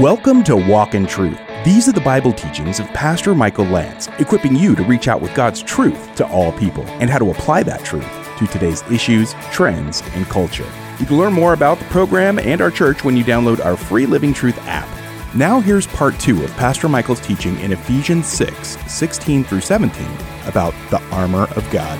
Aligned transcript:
Welcome 0.00 0.44
to 0.44 0.54
Walk 0.54 0.94
in 0.94 1.06
Truth. 1.06 1.40
These 1.64 1.88
are 1.88 1.92
the 1.92 2.02
Bible 2.02 2.34
teachings 2.34 2.80
of 2.80 2.86
Pastor 2.88 3.34
Michael 3.34 3.64
Lance, 3.64 4.08
equipping 4.18 4.54
you 4.54 4.76
to 4.76 4.82
reach 4.82 5.08
out 5.08 5.22
with 5.22 5.34
God's 5.34 5.62
truth 5.62 6.14
to 6.16 6.28
all 6.28 6.52
people 6.52 6.84
and 7.00 7.08
how 7.08 7.18
to 7.18 7.30
apply 7.30 7.62
that 7.62 7.82
truth 7.82 8.06
to 8.36 8.46
today's 8.46 8.82
issues, 8.90 9.32
trends, 9.50 10.02
and 10.12 10.26
culture. 10.26 10.70
You 10.98 11.06
can 11.06 11.16
learn 11.16 11.32
more 11.32 11.54
about 11.54 11.78
the 11.78 11.86
program 11.86 12.38
and 12.38 12.60
our 12.60 12.70
church 12.70 13.04
when 13.04 13.16
you 13.16 13.24
download 13.24 13.64
our 13.64 13.74
free 13.74 14.04
Living 14.04 14.34
Truth 14.34 14.58
app. 14.66 14.86
Now, 15.34 15.60
here's 15.60 15.86
part 15.86 16.20
two 16.20 16.44
of 16.44 16.50
Pastor 16.56 16.90
Michael's 16.90 17.20
teaching 17.20 17.58
in 17.60 17.72
Ephesians 17.72 18.26
6 18.26 18.76
16 18.92 19.44
through 19.44 19.62
17 19.62 20.06
about 20.44 20.74
the 20.90 21.02
armor 21.04 21.44
of 21.56 21.70
God. 21.70 21.98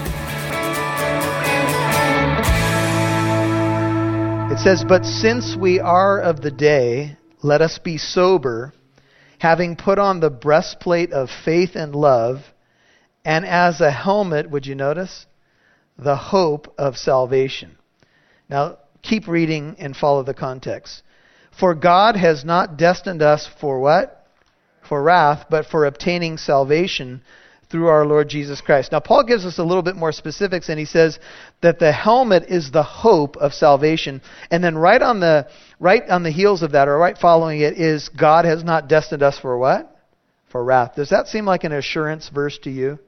It 4.53 4.59
says, 4.59 4.85
But 4.85 5.07
since 5.07 5.57
we 5.57 5.81
are 5.81 6.21
of 6.21 6.43
the 6.43 6.51
day, 6.51 7.17
let 7.43 7.61
us 7.63 7.79
be 7.79 7.99
sober, 7.99 8.73
having 9.39 9.77
put 9.77 9.99
on 9.99 10.21
the 10.21 10.31
breastplate 10.31 11.13
of 11.13 11.29
faith 11.45 11.71
and 11.75 11.95
love, 11.95 12.39
and 13.25 13.45
as 13.45 13.81
a 13.81 13.91
helmet, 13.91 14.51
would 14.51 14.67
you 14.67 14.75
notice? 14.75 15.27
The 15.99 16.17
hope 16.17 16.75
of 16.79 16.97
salvation. 16.97 17.77
Now, 18.49 18.79
keep 19.03 19.27
reading 19.27 19.77
and 19.79 19.97
follow 19.97 20.23
the 20.23 20.35
context. 20.35 21.03
For 21.59 21.75
God 21.75 22.17
has 22.17 22.45
not 22.45 22.77
destined 22.77 23.23
us 23.23 23.49
for 23.61 23.81
what? 23.81 24.27
For 24.89 25.03
wrath, 25.03 25.47
but 25.51 25.67
for 25.67 25.87
obtaining 25.87 26.37
salvation 26.37 27.23
through 27.71 27.89
our 27.89 28.07
Lord 28.07 28.29
Jesus 28.29 28.61
Christ. 28.61 28.93
Now, 28.93 29.01
Paul 29.01 29.25
gives 29.25 29.45
us 29.45 29.59
a 29.59 29.65
little 29.65 29.83
bit 29.83 29.97
more 29.97 30.13
specifics, 30.13 30.69
and 30.69 30.79
he 30.79 30.85
says 30.85 31.19
that 31.63 31.79
the 31.79 31.93
helmet 31.93 32.45
is 32.49 32.71
the 32.71 32.83
hope 32.83 33.37
of 33.37 33.53
salvation. 33.53 34.23
And 34.51 34.63
then 34.63 34.77
right 34.77 35.03
on 35.03 35.21
the 35.21 35.49
right 35.81 36.03
on 36.09 36.23
the 36.23 36.31
heels 36.31 36.63
of 36.63 36.73
that, 36.73 36.89
or 36.89 36.97
right 36.97 37.19
following 37.19 37.61
it, 37.61 37.79
is 37.79 38.09
God 38.09 38.45
has 38.45 38.63
not 38.63 38.89
destined 38.89 39.23
us 39.23 39.39
for 39.39 39.59
what? 39.59 39.93
For 40.51 40.63
wrath. 40.63 40.95
Does 40.95 41.11
that 41.11 41.27
seem 41.27 41.45
like 41.45 41.65
an 41.65 41.73
assurance 41.73 42.29
verse 42.29 42.59
to 42.59 42.71
you? 42.71 42.99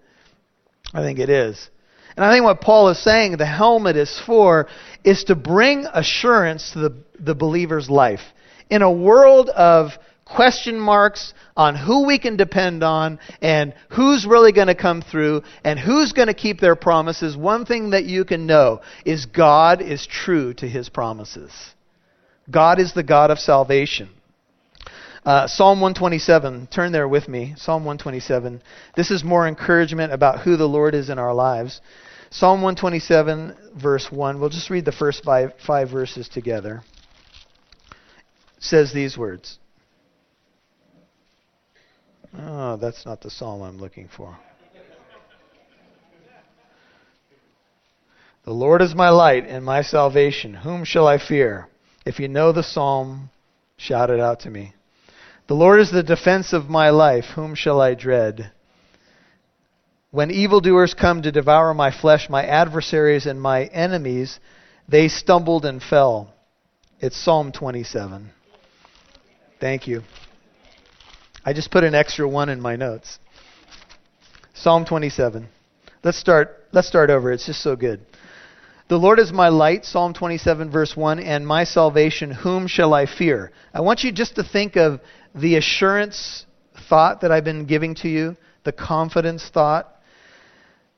I 0.92 1.02
think 1.02 1.18
it 1.18 1.30
is. 1.30 1.70
And 2.16 2.24
I 2.24 2.32
think 2.32 2.44
what 2.44 2.60
Paul 2.60 2.88
is 2.88 3.02
saying 3.02 3.36
the 3.36 3.46
helmet 3.46 3.96
is 3.96 4.20
for 4.26 4.66
is 5.04 5.24
to 5.24 5.36
bring 5.36 5.86
assurance 5.92 6.72
to 6.72 6.80
the, 6.80 7.04
the 7.20 7.34
believer's 7.34 7.88
life. 7.88 8.22
In 8.70 8.82
a 8.82 8.90
world 8.90 9.48
of 9.50 9.92
question 10.28 10.78
marks 10.78 11.32
on 11.56 11.74
who 11.74 12.06
we 12.06 12.18
can 12.18 12.36
depend 12.36 12.82
on 12.82 13.18
and 13.40 13.74
who's 13.90 14.26
really 14.26 14.52
going 14.52 14.66
to 14.66 14.74
come 14.74 15.02
through 15.02 15.42
and 15.64 15.78
who's 15.78 16.12
going 16.12 16.28
to 16.28 16.34
keep 16.34 16.60
their 16.60 16.76
promises, 16.76 17.36
one 17.36 17.64
thing 17.64 17.90
that 17.90 18.04
you 18.04 18.24
can 18.24 18.46
know 18.46 18.80
is 19.04 19.26
God 19.26 19.80
is 19.80 20.06
true 20.06 20.52
to 20.54 20.68
his 20.68 20.88
promises. 20.88 21.52
God 22.50 22.78
is 22.78 22.92
the 22.92 23.02
God 23.02 23.30
of 23.30 23.38
salvation. 23.38 24.10
Uh, 25.24 25.46
Psalm 25.46 25.80
127, 25.80 26.68
turn 26.68 26.92
there 26.92 27.08
with 27.08 27.28
me. 27.28 27.54
Psalm 27.56 27.84
127. 27.84 28.62
This 28.96 29.10
is 29.10 29.24
more 29.24 29.46
encouragement 29.48 30.12
about 30.12 30.40
who 30.40 30.56
the 30.56 30.68
Lord 30.68 30.94
is 30.94 31.10
in 31.10 31.18
our 31.18 31.34
lives. 31.34 31.80
Psalm 32.30 32.62
127, 32.62 33.56
verse 33.76 34.10
1. 34.10 34.40
We'll 34.40 34.48
just 34.48 34.70
read 34.70 34.84
the 34.84 34.92
first 34.92 35.24
five, 35.24 35.52
five 35.66 35.90
verses 35.90 36.28
together. 36.28 36.82
Says 38.60 38.92
these 38.92 39.16
words 39.16 39.58
Oh, 42.36 42.76
that's 42.76 43.06
not 43.06 43.20
the 43.20 43.30
psalm 43.30 43.62
I'm 43.62 43.78
looking 43.78 44.08
for. 44.08 44.36
The 48.44 48.52
Lord 48.52 48.80
is 48.80 48.94
my 48.94 49.10
light 49.10 49.46
and 49.46 49.64
my 49.64 49.82
salvation. 49.82 50.54
Whom 50.54 50.84
shall 50.84 51.06
I 51.06 51.18
fear? 51.18 51.68
If 52.06 52.18
you 52.18 52.28
know 52.28 52.52
the 52.52 52.62
psalm, 52.62 53.30
shout 53.76 54.10
it 54.10 54.20
out 54.20 54.40
to 54.40 54.50
me. 54.50 54.74
The 55.48 55.54
Lord 55.54 55.80
is 55.80 55.90
the 55.90 56.02
defense 56.02 56.52
of 56.52 56.70
my 56.70 56.90
life. 56.90 57.26
Whom 57.34 57.54
shall 57.54 57.80
I 57.80 57.94
dread? 57.94 58.52
When 60.10 60.30
evildoers 60.30 60.94
come 60.94 61.20
to 61.22 61.32
devour 61.32 61.74
my 61.74 61.90
flesh, 61.90 62.30
my 62.30 62.44
adversaries 62.44 63.26
and 63.26 63.40
my 63.40 63.64
enemies, 63.64 64.40
they 64.88 65.08
stumbled 65.08 65.66
and 65.66 65.82
fell. 65.82 66.32
It's 67.00 67.16
Psalm 67.16 67.52
27. 67.52 68.30
Thank 69.60 69.86
you. 69.86 70.02
I 71.48 71.54
just 71.54 71.70
put 71.70 71.82
an 71.82 71.94
extra 71.94 72.28
one 72.28 72.50
in 72.50 72.60
my 72.60 72.76
notes. 72.76 73.18
Psalm 74.52 74.84
27. 74.84 75.48
Let's 76.04 76.18
start 76.18 76.66
let's 76.72 76.88
start 76.88 77.08
over. 77.08 77.32
It's 77.32 77.46
just 77.46 77.62
so 77.62 77.74
good. 77.74 78.04
The 78.88 78.98
Lord 78.98 79.18
is 79.18 79.32
my 79.32 79.48
light, 79.48 79.86
Psalm 79.86 80.12
27 80.12 80.70
verse 80.70 80.94
1, 80.94 81.20
and 81.20 81.46
my 81.46 81.64
salvation, 81.64 82.32
whom 82.32 82.66
shall 82.66 82.92
I 82.92 83.06
fear? 83.06 83.50
I 83.72 83.80
want 83.80 84.04
you 84.04 84.12
just 84.12 84.34
to 84.34 84.44
think 84.44 84.76
of 84.76 85.00
the 85.34 85.56
assurance 85.56 86.44
thought 86.90 87.22
that 87.22 87.32
I've 87.32 87.44
been 87.44 87.64
giving 87.64 87.94
to 88.02 88.10
you, 88.10 88.36
the 88.64 88.72
confidence 88.72 89.48
thought. 89.48 89.90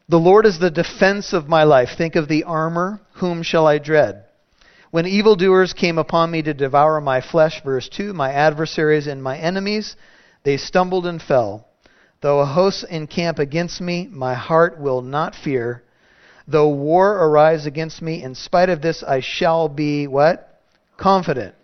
The 0.08 0.18
Lord 0.18 0.46
is 0.46 0.58
the 0.58 0.68
defense 0.68 1.32
of 1.32 1.46
my 1.46 1.62
life. 1.62 1.90
Think 1.96 2.16
of 2.16 2.26
the 2.26 2.42
armor, 2.42 3.00
whom 3.20 3.44
shall 3.44 3.68
I 3.68 3.78
dread? 3.78 4.24
When 4.90 5.06
evildoers 5.06 5.74
came 5.74 5.96
upon 5.96 6.32
me 6.32 6.42
to 6.42 6.52
devour 6.52 7.00
my 7.00 7.20
flesh, 7.20 7.62
verse 7.62 7.88
2, 7.88 8.12
my 8.12 8.32
adversaries 8.32 9.06
and 9.06 9.22
my 9.22 9.38
enemies, 9.38 9.94
they 10.42 10.56
stumbled 10.56 11.06
and 11.06 11.20
fell. 11.22 11.66
Though 12.20 12.40
a 12.40 12.46
host 12.46 12.84
encamp 12.90 13.38
against 13.38 13.80
me, 13.80 14.08
my 14.10 14.34
heart 14.34 14.78
will 14.78 15.02
not 15.02 15.34
fear. 15.34 15.82
Though 16.46 16.68
war 16.68 17.24
arise 17.24 17.66
against 17.66 18.02
me, 18.02 18.22
in 18.22 18.34
spite 18.34 18.68
of 18.68 18.82
this 18.82 19.02
I 19.02 19.20
shall 19.20 19.68
be 19.68 20.06
what? 20.06 20.60
Confident. 20.96 21.54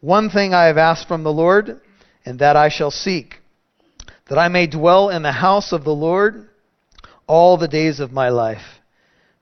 One 0.00 0.30
thing 0.30 0.52
I 0.52 0.64
have 0.64 0.78
asked 0.78 1.06
from 1.06 1.22
the 1.22 1.32
Lord, 1.32 1.80
and 2.24 2.38
that 2.38 2.56
I 2.56 2.68
shall 2.68 2.90
seek, 2.90 3.40
that 4.28 4.38
I 4.38 4.48
may 4.48 4.66
dwell 4.66 5.10
in 5.10 5.22
the 5.22 5.32
house 5.32 5.72
of 5.72 5.84
the 5.84 5.94
Lord 5.94 6.48
all 7.26 7.56
the 7.56 7.68
days 7.68 8.00
of 8.00 8.12
my 8.12 8.28
life, 8.28 8.80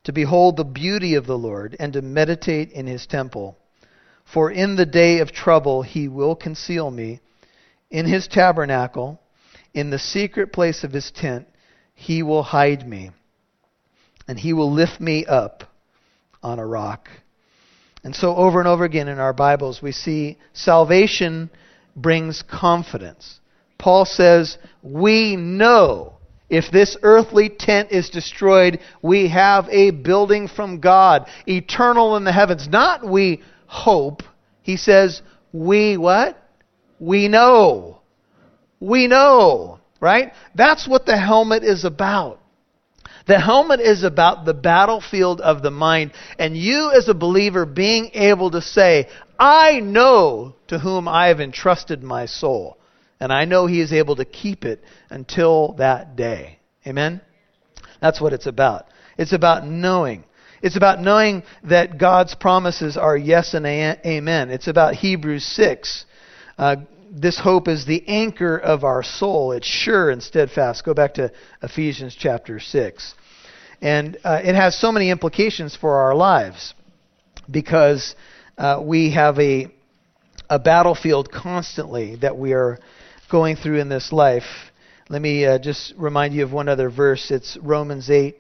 to 0.05 0.13
behold 0.13 0.57
the 0.57 0.65
beauty 0.65 1.15
of 1.15 1.27
the 1.27 1.39
Lord, 1.39 1.77
and 1.79 1.93
to 1.93 2.03
meditate 2.03 2.71
in 2.73 2.87
his 2.87 3.07
temple. 3.07 3.57
For 4.25 4.51
in 4.51 4.77
the 4.77 4.87
day 4.87 5.19
of 5.19 5.33
trouble 5.33 5.83
he 5.83 6.09
will 6.09 6.35
conceal 6.35 6.91
me 6.91 7.21
in 7.93 8.07
his 8.07 8.27
tabernacle, 8.27 9.21
in 9.75 9.91
the 9.91 9.99
secret 9.99 10.53
place 10.53 10.83
of 10.83 10.93
his 10.93 11.13
tent, 11.13 11.47
he 11.95 12.23
will 12.23 12.43
hide 12.43 12.89
me, 12.89 13.11
and 14.27 14.39
he 14.41 14.55
will 14.55 14.73
lift 14.73 15.01
me 15.01 15.25
up 15.27 15.65
on 16.43 16.59
a 16.59 16.67
rock. 16.67 17.09
And 18.03 18.17
so, 18.17 18.35
over 18.35 18.59
and 18.59 18.67
over 18.67 18.85
again 18.85 19.09
in 19.09 19.21
our 19.21 19.35
Bibles, 19.35 19.81
we 19.81 19.93
see 19.93 20.39
salvation 20.55 21.51
brings 21.95 22.43
confidence. 22.43 23.39
Paul 23.79 24.07
says, 24.07 24.57
We 24.83 25.37
know 25.37 26.15
if 26.49 26.71
this 26.73 26.97
earthly 27.03 27.51
tent 27.51 27.93
is 27.93 28.09
destroyed, 28.09 28.81
we 29.03 29.29
have 29.29 29.69
a 29.69 29.91
building 29.91 30.49
from 30.49 30.81
God, 30.81 31.29
eternal 31.47 32.17
in 32.17 32.25
the 32.25 32.33
heavens. 32.33 32.67
Not 32.69 33.07
we 33.07 33.43
hope. 33.67 34.23
He 34.63 34.77
says, 34.77 35.21
We 35.53 35.99
what? 35.99 36.42
We 37.03 37.27
know. 37.27 37.99
We 38.79 39.09
know, 39.09 39.81
right? 40.01 40.33
That's 40.55 40.87
what 40.87 41.05
the 41.05 41.19
helmet 41.19 41.65
is 41.65 41.85
about. 41.85 42.39
The 43.27 43.41
helmet 43.41 43.81
is 43.81 44.05
about 44.05 44.45
the 44.45 44.55
battlefield 44.55 45.41
of 45.41 45.63
the 45.63 45.71
mind, 45.73 46.13
and 46.39 46.57
you 46.57 46.93
as 46.97 47.09
a 47.09 47.15
believer 47.15 47.67
being 47.67 48.11
able 48.15 48.53
to 48.53 48.63
say, 48.63 49.09
I 49.37 49.81
know 49.81 50.55
to 50.69 50.79
whom 50.79 51.09
I 51.09 51.27
have 51.27 51.41
entrusted 51.41 52.05
my 52.05 52.27
soul, 52.27 52.79
and 53.19 53.33
I 53.33 53.47
know 53.47 53.67
he 53.67 53.81
is 53.81 53.93
able 53.93 54.15
to 54.17 54.25
keep 54.25 54.65
it 54.65 54.81
until 55.11 55.73
that 55.79 56.15
day. 56.15 56.61
Amen? 56.87 57.21
That's 58.01 58.21
what 58.21 58.33
it's 58.33 58.47
about. 58.47 58.87
It's 59.19 59.33
about 59.33 59.67
knowing. 59.67 60.23
It's 60.63 60.77
about 60.77 61.01
knowing 61.01 61.43
that 61.65 61.99
God's 61.99 62.37
promises 62.37 62.97
are 62.97 63.17
yes 63.17 63.55
and 63.55 63.67
amen. 63.67 64.51
It's 64.51 64.69
about 64.69 64.95
Hebrews 64.95 65.45
6. 65.45 66.07
Uh, 66.59 66.77
this 67.11 67.39
hope 67.39 67.69
is 67.69 67.85
the 67.85 68.07
anchor 68.09 68.57
of 68.57 68.85
our 68.85 69.03
soul. 69.03 69.53
It's 69.53 69.67
sure 69.67 70.11
and 70.11 70.23
steadfast. 70.23 70.85
Go 70.85 70.95
back 70.95 71.15
to 71.15 71.31
Ephesians 71.63 72.17
chapter 72.19 72.59
6. 72.59 73.15
And 73.83 74.17
uh, 74.25 74.41
it 74.43 74.55
has 74.55 74.79
so 74.79 74.93
many 74.93 75.11
implications 75.11 75.77
for 75.77 75.97
our 75.97 76.15
lives 76.15 76.75
because 77.51 78.15
uh, 78.57 78.81
we 78.83 79.13
have 79.13 79.39
a, 79.39 79.67
a 80.49 80.59
battlefield 80.59 81.31
constantly 81.31 82.17
that 82.17 82.39
we 82.39 82.53
are 82.53 82.79
going 83.31 83.57
through 83.57 83.81
in 83.81 83.89
this 83.89 84.13
life. 84.13 84.71
Let 85.09 85.21
me 85.21 85.45
uh, 85.45 85.59
just 85.59 85.95
remind 85.97 86.33
you 86.33 86.45
of 86.45 86.53
one 86.53 86.69
other 86.69 86.91
verse. 86.91 87.31
It's 87.31 87.59
Romans 87.61 88.09
8. 88.09 88.37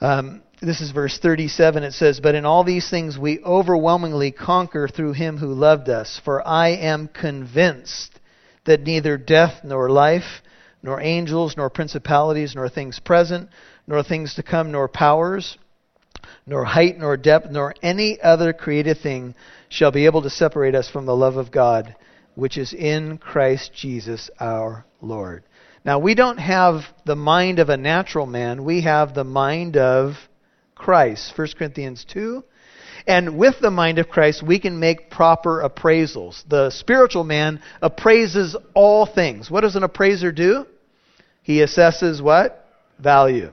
Um, 0.00 0.42
this 0.60 0.80
is 0.80 0.90
verse 0.90 1.18
37. 1.18 1.84
It 1.84 1.92
says, 1.92 2.20
But 2.20 2.34
in 2.34 2.44
all 2.44 2.64
these 2.64 2.90
things 2.90 3.16
we 3.16 3.40
overwhelmingly 3.44 4.32
conquer 4.32 4.88
through 4.88 5.12
him 5.12 5.38
who 5.38 5.52
loved 5.52 5.88
us. 5.88 6.20
For 6.24 6.46
I 6.46 6.70
am 6.70 7.08
convinced 7.08 8.18
that 8.64 8.82
neither 8.82 9.16
death 9.16 9.60
nor 9.62 9.88
life, 9.88 10.42
nor 10.82 11.00
angels, 11.00 11.56
nor 11.56 11.70
principalities, 11.70 12.54
nor 12.54 12.68
things 12.68 12.98
present, 12.98 13.48
nor 13.86 14.02
things 14.02 14.34
to 14.34 14.42
come, 14.42 14.72
nor 14.72 14.88
powers, 14.88 15.56
nor 16.46 16.64
height, 16.64 16.98
nor 16.98 17.16
depth, 17.16 17.50
nor 17.50 17.74
any 17.82 18.20
other 18.20 18.52
created 18.52 18.98
thing 18.98 19.34
shall 19.68 19.92
be 19.92 20.06
able 20.06 20.22
to 20.22 20.30
separate 20.30 20.74
us 20.74 20.88
from 20.90 21.06
the 21.06 21.16
love 21.16 21.36
of 21.36 21.52
God, 21.52 21.94
which 22.34 22.58
is 22.58 22.72
in 22.72 23.18
Christ 23.18 23.72
Jesus 23.74 24.28
our 24.40 24.84
Lord. 25.00 25.44
Now, 25.84 26.00
we 26.00 26.14
don't 26.14 26.38
have 26.38 26.82
the 27.06 27.16
mind 27.16 27.60
of 27.60 27.68
a 27.68 27.76
natural 27.76 28.26
man, 28.26 28.64
we 28.64 28.82
have 28.82 29.14
the 29.14 29.24
mind 29.24 29.76
of 29.76 30.14
Christ. 30.78 31.36
1 31.36 31.48
Corinthians 31.58 32.04
2. 32.08 32.42
And 33.06 33.38
with 33.38 33.54
the 33.60 33.70
mind 33.70 33.98
of 33.98 34.08
Christ, 34.08 34.42
we 34.42 34.58
can 34.58 34.78
make 34.80 35.10
proper 35.10 35.62
appraisals. 35.62 36.42
The 36.48 36.70
spiritual 36.70 37.24
man 37.24 37.60
appraises 37.80 38.56
all 38.74 39.06
things. 39.06 39.50
What 39.50 39.62
does 39.62 39.76
an 39.76 39.82
appraiser 39.82 40.32
do? 40.32 40.66
He 41.42 41.60
assesses 41.60 42.20
what? 42.20 42.66
Value. 42.98 43.52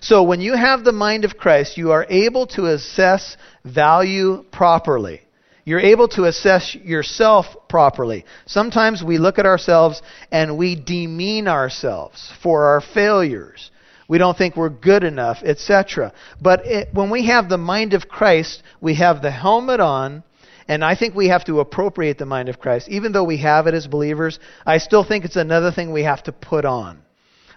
So 0.00 0.22
when 0.22 0.40
you 0.40 0.54
have 0.54 0.84
the 0.84 0.92
mind 0.92 1.24
of 1.24 1.36
Christ, 1.36 1.76
you 1.76 1.90
are 1.90 2.06
able 2.08 2.46
to 2.48 2.66
assess 2.66 3.36
value 3.64 4.44
properly. 4.52 5.22
You're 5.64 5.80
able 5.80 6.08
to 6.08 6.24
assess 6.24 6.74
yourself 6.74 7.46
properly. 7.68 8.24
Sometimes 8.46 9.02
we 9.02 9.18
look 9.18 9.38
at 9.38 9.46
ourselves 9.46 10.02
and 10.32 10.56
we 10.56 10.74
demean 10.74 11.48
ourselves 11.48 12.32
for 12.42 12.66
our 12.66 12.80
failures. 12.80 13.70
We 14.10 14.18
don't 14.18 14.36
think 14.36 14.56
we're 14.56 14.70
good 14.70 15.04
enough, 15.04 15.38
etc. 15.44 16.12
But 16.42 16.66
it, 16.66 16.88
when 16.92 17.10
we 17.10 17.26
have 17.26 17.48
the 17.48 17.56
mind 17.56 17.94
of 17.94 18.08
Christ, 18.08 18.60
we 18.80 18.96
have 18.96 19.22
the 19.22 19.30
helmet 19.30 19.78
on, 19.78 20.24
and 20.66 20.84
I 20.84 20.96
think 20.96 21.14
we 21.14 21.28
have 21.28 21.44
to 21.44 21.60
appropriate 21.60 22.18
the 22.18 22.26
mind 22.26 22.48
of 22.48 22.58
Christ. 22.58 22.88
Even 22.88 23.12
though 23.12 23.22
we 23.22 23.36
have 23.36 23.68
it 23.68 23.74
as 23.74 23.86
believers, 23.86 24.40
I 24.66 24.78
still 24.78 25.04
think 25.04 25.24
it's 25.24 25.36
another 25.36 25.70
thing 25.70 25.92
we 25.92 26.02
have 26.02 26.24
to 26.24 26.32
put 26.32 26.64
on. 26.64 27.02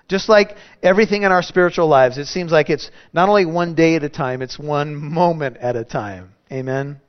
Just 0.07 0.29
like 0.29 0.55
everything 0.83 1.23
in 1.23 1.31
our 1.31 1.41
spiritual 1.41 1.87
lives, 1.87 2.19
it 2.19 2.27
seems 2.27 2.51
like 2.51 2.69
it's 2.69 2.91
not 3.13 3.29
only 3.29 3.47
one 3.47 3.73
day 3.73 3.95
at 3.95 4.03
a 4.03 4.09
time, 4.09 4.43
it's 4.43 4.59
one 4.59 4.93
moment 4.93 5.57
at 5.57 5.75
a 5.75 5.83
time. 5.83 6.35
Amen? 6.51 7.01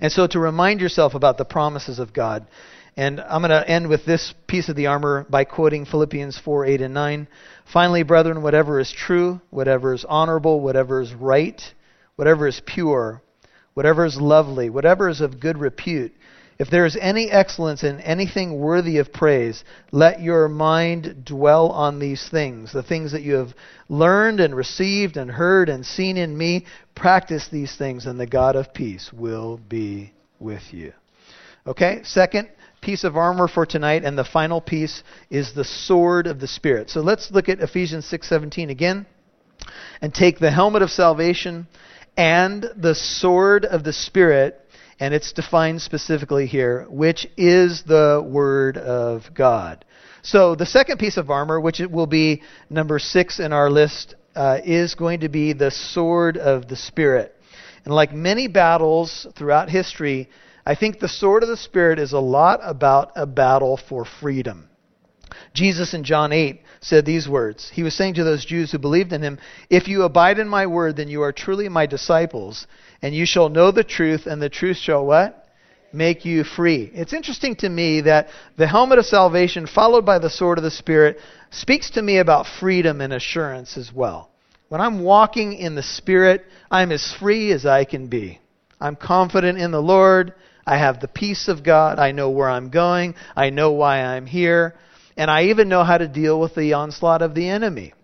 And 0.00 0.10
so 0.10 0.26
to 0.26 0.40
remind 0.40 0.80
yourself 0.80 1.14
about 1.14 1.38
the 1.38 1.44
promises 1.44 2.00
of 2.00 2.12
God. 2.12 2.48
And 2.96 3.20
I'm 3.20 3.42
going 3.42 3.50
to 3.50 3.68
end 3.68 3.88
with 3.88 4.06
this 4.06 4.32
piece 4.46 4.70
of 4.70 4.76
the 4.76 4.86
armor 4.86 5.26
by 5.28 5.44
quoting 5.44 5.84
Philippians 5.84 6.38
4 6.38 6.66
8 6.66 6.80
and 6.80 6.94
9. 6.94 7.28
Finally, 7.70 8.02
brethren, 8.04 8.42
whatever 8.42 8.80
is 8.80 8.90
true, 8.90 9.40
whatever 9.50 9.92
is 9.92 10.06
honorable, 10.08 10.60
whatever 10.60 11.02
is 11.02 11.12
right, 11.12 11.60
whatever 12.16 12.46
is 12.46 12.62
pure, 12.64 13.20
whatever 13.74 14.06
is 14.06 14.18
lovely, 14.18 14.70
whatever 14.70 15.10
is 15.10 15.20
of 15.20 15.40
good 15.40 15.58
repute, 15.58 16.12
if 16.58 16.70
there 16.70 16.86
is 16.86 16.96
any 16.98 17.30
excellence 17.30 17.84
in 17.84 18.00
anything 18.00 18.58
worthy 18.58 18.96
of 18.96 19.12
praise, 19.12 19.62
let 19.92 20.22
your 20.22 20.48
mind 20.48 21.24
dwell 21.24 21.68
on 21.68 21.98
these 21.98 22.26
things, 22.30 22.72
the 22.72 22.82
things 22.82 23.12
that 23.12 23.22
you 23.22 23.34
have 23.34 23.52
learned 23.90 24.40
and 24.40 24.56
received 24.56 25.18
and 25.18 25.30
heard 25.30 25.68
and 25.68 25.84
seen 25.84 26.16
in 26.16 26.36
me. 26.36 26.64
Practice 26.94 27.48
these 27.48 27.76
things, 27.76 28.06
and 28.06 28.18
the 28.18 28.26
God 28.26 28.56
of 28.56 28.72
peace 28.72 29.12
will 29.12 29.60
be 29.68 30.14
with 30.40 30.72
you. 30.72 30.94
Okay, 31.66 32.00
second 32.04 32.48
piece 32.80 33.02
of 33.02 33.16
armor 33.16 33.48
for 33.48 33.66
tonight, 33.66 34.04
and 34.04 34.16
the 34.16 34.24
final 34.24 34.60
piece 34.60 35.02
is 35.30 35.52
the 35.52 35.64
sword 35.64 36.28
of 36.28 36.38
the 36.38 36.46
Spirit. 36.46 36.90
So 36.90 37.00
let's 37.00 37.30
look 37.32 37.48
at 37.48 37.60
Ephesians 37.60 38.04
6:17 38.06 38.70
again, 38.70 39.06
and 40.00 40.14
take 40.14 40.38
the 40.38 40.52
helmet 40.52 40.82
of 40.82 40.90
salvation 40.90 41.66
and 42.16 42.70
the 42.76 42.94
sword 42.94 43.64
of 43.64 43.82
the 43.82 43.92
Spirit 43.92 44.60
and 44.98 45.12
it's 45.12 45.32
defined 45.32 45.82
specifically 45.82 46.46
here, 46.46 46.86
which 46.88 47.26
is 47.36 47.82
the 47.82 48.24
Word 48.26 48.78
of 48.78 49.34
God. 49.34 49.84
So 50.22 50.54
the 50.54 50.66
second 50.66 50.98
piece 50.98 51.16
of 51.16 51.30
armor, 51.30 51.60
which 51.60 51.80
will 51.80 52.06
be 52.06 52.42
number 52.70 52.98
six 52.98 53.38
in 53.38 53.52
our 53.52 53.70
list, 53.70 54.14
uh, 54.34 54.60
is 54.64 54.94
going 54.94 55.20
to 55.20 55.28
be 55.28 55.52
the 55.52 55.70
sword 55.70 56.36
of 56.36 56.68
the 56.68 56.76
Spirit. 56.76 57.34
And 57.84 57.94
like 57.94 58.12
many 58.12 58.48
battles 58.48 59.26
throughout 59.36 59.68
history, 59.68 60.28
I 60.66 60.74
think 60.74 60.98
the 60.98 61.08
sword 61.08 61.44
of 61.44 61.48
the 61.48 61.56
Spirit 61.56 62.00
is 62.00 62.12
a 62.12 62.18
lot 62.18 62.58
about 62.64 63.12
a 63.14 63.24
battle 63.24 63.76
for 63.76 64.04
freedom. 64.04 64.68
Jesus 65.54 65.94
in 65.94 66.02
John 66.02 66.32
8 66.32 66.60
said 66.80 67.06
these 67.06 67.28
words. 67.28 67.70
He 67.72 67.84
was 67.84 67.94
saying 67.94 68.14
to 68.14 68.24
those 68.24 68.44
Jews 68.44 68.72
who 68.72 68.78
believed 68.78 69.12
in 69.12 69.22
him, 69.22 69.38
If 69.70 69.86
you 69.86 70.02
abide 70.02 70.40
in 70.40 70.48
my 70.48 70.66
word, 70.66 70.96
then 70.96 71.08
you 71.08 71.22
are 71.22 71.32
truly 71.32 71.68
my 71.68 71.86
disciples, 71.86 72.66
and 73.00 73.14
you 73.14 73.26
shall 73.26 73.48
know 73.48 73.70
the 73.70 73.84
truth, 73.84 74.26
and 74.26 74.42
the 74.42 74.48
truth 74.48 74.76
shall 74.76 75.06
what? 75.06 75.46
Make 75.92 76.24
you 76.24 76.42
free. 76.42 76.90
It's 76.92 77.12
interesting 77.12 77.54
to 77.56 77.68
me 77.68 78.00
that 78.02 78.28
the 78.56 78.66
helmet 78.66 78.98
of 78.98 79.06
salvation, 79.06 79.68
followed 79.68 80.04
by 80.04 80.18
the 80.18 80.30
sword 80.30 80.58
of 80.58 80.64
the 80.64 80.70
Spirit, 80.70 81.18
speaks 81.50 81.90
to 81.90 82.02
me 82.02 82.18
about 82.18 82.46
freedom 82.58 83.00
and 83.00 83.12
assurance 83.12 83.76
as 83.76 83.92
well. 83.94 84.30
When 84.68 84.80
I'm 84.80 85.04
walking 85.04 85.54
in 85.54 85.76
the 85.76 85.82
Spirit, 85.82 86.44
I'm 86.72 86.90
as 86.90 87.14
free 87.20 87.52
as 87.52 87.64
I 87.64 87.84
can 87.84 88.08
be. 88.08 88.40
I'm 88.80 88.96
confident 88.96 89.58
in 89.58 89.70
the 89.70 89.80
Lord. 89.80 90.34
I 90.66 90.78
have 90.78 91.00
the 91.00 91.08
peace 91.08 91.48
of 91.48 91.62
God. 91.62 91.98
I 91.98 92.12
know 92.12 92.30
where 92.30 92.48
I'm 92.48 92.70
going. 92.70 93.14
I 93.36 93.50
know 93.50 93.72
why 93.72 93.98
I'm 94.02 94.26
here. 94.26 94.74
And 95.16 95.30
I 95.30 95.44
even 95.44 95.68
know 95.68 95.84
how 95.84 95.98
to 95.98 96.08
deal 96.08 96.40
with 96.40 96.54
the 96.54 96.74
onslaught 96.74 97.22
of 97.22 97.34
the 97.34 97.48
enemy. 97.48 97.94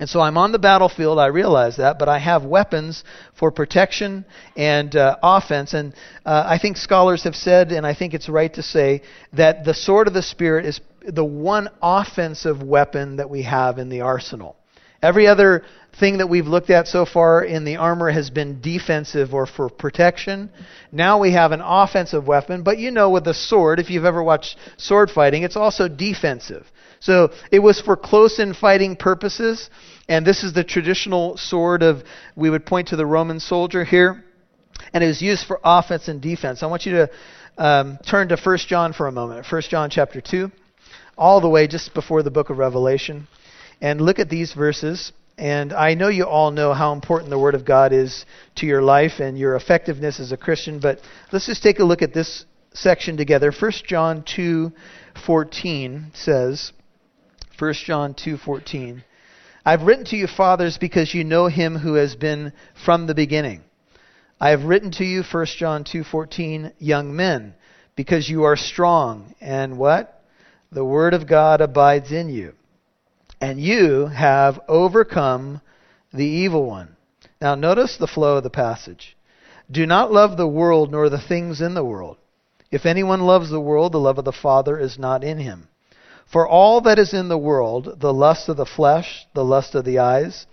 And 0.00 0.08
so 0.08 0.20
I'm 0.20 0.38
on 0.38 0.52
the 0.52 0.60
battlefield, 0.60 1.18
I 1.18 1.26
realize 1.26 1.78
that, 1.78 1.98
but 1.98 2.08
I 2.08 2.18
have 2.18 2.44
weapons 2.44 3.02
for 3.36 3.50
protection 3.50 4.24
and 4.56 4.94
uh, 4.94 5.16
offense. 5.22 5.74
And 5.74 5.92
uh, 6.24 6.44
I 6.46 6.58
think 6.58 6.76
scholars 6.76 7.24
have 7.24 7.34
said, 7.34 7.72
and 7.72 7.84
I 7.84 7.94
think 7.94 8.14
it's 8.14 8.28
right 8.28 8.52
to 8.54 8.62
say, 8.62 9.02
that 9.32 9.64
the 9.64 9.74
sword 9.74 10.06
of 10.06 10.14
the 10.14 10.22
Spirit 10.22 10.66
is 10.66 10.80
the 11.04 11.24
one 11.24 11.68
offensive 11.82 12.62
weapon 12.62 13.16
that 13.16 13.28
we 13.28 13.42
have 13.42 13.78
in 13.78 13.88
the 13.88 14.02
arsenal. 14.02 14.56
Every 15.02 15.26
other 15.26 15.64
thing 15.98 16.18
that 16.18 16.28
we've 16.28 16.46
looked 16.46 16.70
at 16.70 16.86
so 16.86 17.04
far 17.04 17.42
in 17.42 17.64
the 17.64 17.76
armor 17.76 18.10
has 18.10 18.30
been 18.30 18.60
defensive 18.60 19.34
or 19.34 19.46
for 19.46 19.68
protection. 19.68 20.50
Now 20.92 21.20
we 21.20 21.32
have 21.32 21.52
an 21.52 21.60
offensive 21.60 22.26
weapon, 22.26 22.62
but 22.62 22.78
you 22.78 22.90
know, 22.90 23.10
with 23.10 23.26
a 23.26 23.34
sword, 23.34 23.80
if 23.80 23.90
you've 23.90 24.04
ever 24.04 24.22
watched 24.22 24.56
sword 24.76 25.10
fighting, 25.10 25.42
it's 25.42 25.56
also 25.56 25.88
defensive. 25.88 26.66
So 27.00 27.30
it 27.52 27.60
was 27.60 27.80
for 27.80 27.96
close 27.96 28.38
in 28.38 28.54
fighting 28.54 28.96
purposes, 28.96 29.70
and 30.08 30.26
this 30.26 30.42
is 30.42 30.52
the 30.52 30.64
traditional 30.64 31.36
sword 31.36 31.82
of, 31.82 32.02
we 32.34 32.50
would 32.50 32.66
point 32.66 32.88
to 32.88 32.96
the 32.96 33.06
Roman 33.06 33.38
soldier 33.38 33.84
here, 33.84 34.24
and 34.92 35.04
it 35.04 35.06
was 35.06 35.22
used 35.22 35.46
for 35.46 35.60
offense 35.62 36.08
and 36.08 36.20
defense. 36.20 36.62
I 36.62 36.66
want 36.66 36.86
you 36.86 36.92
to 36.92 37.10
um, 37.56 37.98
turn 38.08 38.28
to 38.28 38.36
1 38.36 38.58
John 38.66 38.92
for 38.92 39.06
a 39.06 39.12
moment, 39.12 39.46
1 39.50 39.62
John 39.62 39.90
chapter 39.90 40.20
2, 40.20 40.50
all 41.16 41.40
the 41.40 41.48
way 41.48 41.68
just 41.68 41.94
before 41.94 42.22
the 42.22 42.30
book 42.30 42.50
of 42.50 42.58
Revelation, 42.58 43.28
and 43.80 44.00
look 44.00 44.18
at 44.18 44.28
these 44.28 44.52
verses. 44.52 45.12
And 45.36 45.72
I 45.72 45.94
know 45.94 46.08
you 46.08 46.24
all 46.24 46.50
know 46.50 46.74
how 46.74 46.92
important 46.92 47.30
the 47.30 47.38
Word 47.38 47.54
of 47.54 47.64
God 47.64 47.92
is 47.92 48.26
to 48.56 48.66
your 48.66 48.82
life 48.82 49.20
and 49.20 49.38
your 49.38 49.54
effectiveness 49.54 50.18
as 50.18 50.32
a 50.32 50.36
Christian, 50.36 50.80
but 50.80 51.00
let's 51.32 51.46
just 51.46 51.62
take 51.62 51.78
a 51.78 51.84
look 51.84 52.02
at 52.02 52.12
this 52.12 52.44
section 52.72 53.16
together. 53.16 53.52
1 53.52 53.72
John 53.86 54.22
2:14 54.22 56.14
says, 56.14 56.72
1 57.58 57.72
John 57.74 58.14
2:14. 58.14 59.02
I've 59.64 59.82
written 59.82 60.04
to 60.06 60.16
you 60.16 60.26
fathers 60.26 60.78
because 60.78 61.14
you 61.14 61.24
know 61.24 61.46
him 61.46 61.76
who 61.76 61.94
has 61.94 62.16
been 62.16 62.52
from 62.84 63.06
the 63.06 63.14
beginning. 63.14 63.62
I 64.40 64.50
have 64.50 64.64
written 64.64 64.90
to 64.92 65.04
you 65.04 65.22
1 65.22 65.46
John 65.58 65.84
2:14 65.84 66.72
young 66.78 67.14
men 67.14 67.54
because 67.96 68.28
you 68.28 68.44
are 68.44 68.56
strong 68.56 69.34
and 69.40 69.78
what? 69.78 70.22
The 70.70 70.84
word 70.84 71.14
of 71.14 71.26
God 71.26 71.60
abides 71.60 72.12
in 72.12 72.28
you. 72.28 72.54
And 73.40 73.60
you 73.60 74.06
have 74.06 74.60
overcome 74.68 75.60
the 76.12 76.24
evil 76.24 76.66
one. 76.66 76.96
Now 77.40 77.54
notice 77.54 77.96
the 77.96 78.06
flow 78.06 78.38
of 78.38 78.42
the 78.42 78.50
passage. 78.50 79.16
Do 79.70 79.86
not 79.86 80.12
love 80.12 80.36
the 80.36 80.48
world 80.48 80.90
nor 80.90 81.08
the 81.08 81.20
things 81.20 81.60
in 81.60 81.74
the 81.74 81.84
world. 81.84 82.16
If 82.70 82.84
anyone 82.84 83.20
loves 83.20 83.50
the 83.50 83.60
world, 83.60 83.92
the 83.92 84.00
love 84.00 84.18
of 84.18 84.24
the 84.24 84.32
Father 84.32 84.78
is 84.78 84.98
not 84.98 85.22
in 85.22 85.38
him. 85.38 85.68
For 86.26 86.46
all 86.46 86.80
that 86.82 86.98
is 86.98 87.14
in 87.14 87.28
the 87.28 87.38
world, 87.38 88.00
the 88.00 88.12
lust 88.12 88.48
of 88.48 88.56
the 88.56 88.66
flesh, 88.66 89.26
the 89.34 89.44
lust 89.44 89.74
of 89.74 89.84
the 89.84 89.98
eyes, 89.98 90.46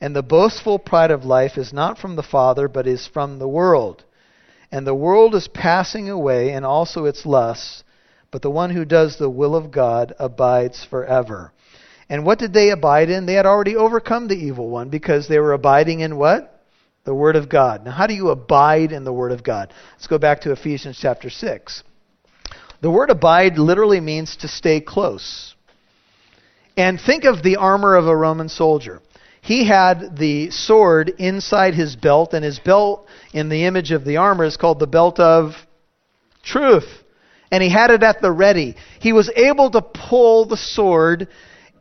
and 0.00 0.14
the 0.14 0.22
boastful 0.22 0.78
pride 0.78 1.10
of 1.10 1.24
life 1.24 1.58
is 1.58 1.72
not 1.72 1.98
from 1.98 2.16
the 2.16 2.22
Father, 2.22 2.68
but 2.68 2.86
is 2.86 3.06
from 3.06 3.38
the 3.38 3.48
world. 3.48 4.04
And 4.72 4.86
the 4.86 4.94
world 4.94 5.34
is 5.34 5.48
passing 5.48 6.08
away, 6.08 6.52
and 6.52 6.64
also 6.64 7.04
its 7.04 7.26
lusts, 7.26 7.84
but 8.30 8.42
the 8.42 8.50
one 8.50 8.70
who 8.70 8.84
does 8.84 9.16
the 9.16 9.28
will 9.28 9.54
of 9.54 9.70
God 9.70 10.14
abides 10.18 10.84
forever. 10.84 11.52
And 12.08 12.24
what 12.24 12.38
did 12.38 12.52
they 12.52 12.70
abide 12.70 13.10
in? 13.10 13.26
They 13.26 13.34
had 13.34 13.46
already 13.46 13.76
overcome 13.76 14.28
the 14.28 14.34
evil 14.34 14.68
one 14.68 14.88
because 14.88 15.28
they 15.28 15.38
were 15.38 15.52
abiding 15.52 16.00
in 16.00 16.16
what? 16.16 16.62
The 17.04 17.14
Word 17.14 17.36
of 17.36 17.48
God. 17.48 17.84
Now, 17.84 17.90
how 17.90 18.06
do 18.06 18.14
you 18.14 18.30
abide 18.30 18.92
in 18.92 19.04
the 19.04 19.12
Word 19.12 19.32
of 19.32 19.42
God? 19.42 19.72
Let's 19.92 20.06
go 20.06 20.18
back 20.18 20.42
to 20.42 20.52
Ephesians 20.52 20.98
chapter 21.00 21.30
6. 21.30 21.82
The 22.80 22.90
word 22.90 23.10
abide 23.10 23.58
literally 23.58 24.00
means 24.00 24.36
to 24.36 24.48
stay 24.48 24.80
close. 24.80 25.54
And 26.76 27.00
think 27.00 27.24
of 27.24 27.42
the 27.42 27.56
armor 27.56 27.96
of 27.96 28.06
a 28.06 28.16
Roman 28.16 28.48
soldier. 28.48 29.02
He 29.40 29.66
had 29.66 30.16
the 30.16 30.50
sword 30.50 31.12
inside 31.18 31.74
his 31.74 31.96
belt, 31.96 32.34
and 32.34 32.44
his 32.44 32.60
belt, 32.60 33.06
in 33.32 33.48
the 33.48 33.64
image 33.64 33.90
of 33.90 34.04
the 34.04 34.18
armor, 34.18 34.44
is 34.44 34.56
called 34.56 34.78
the 34.78 34.86
belt 34.86 35.18
of 35.18 35.54
truth. 36.44 36.88
And 37.50 37.62
he 37.62 37.70
had 37.70 37.90
it 37.90 38.02
at 38.02 38.20
the 38.20 38.30
ready. 38.30 38.76
He 39.00 39.12
was 39.12 39.30
able 39.34 39.70
to 39.70 39.82
pull 39.82 40.44
the 40.46 40.56
sword 40.56 41.28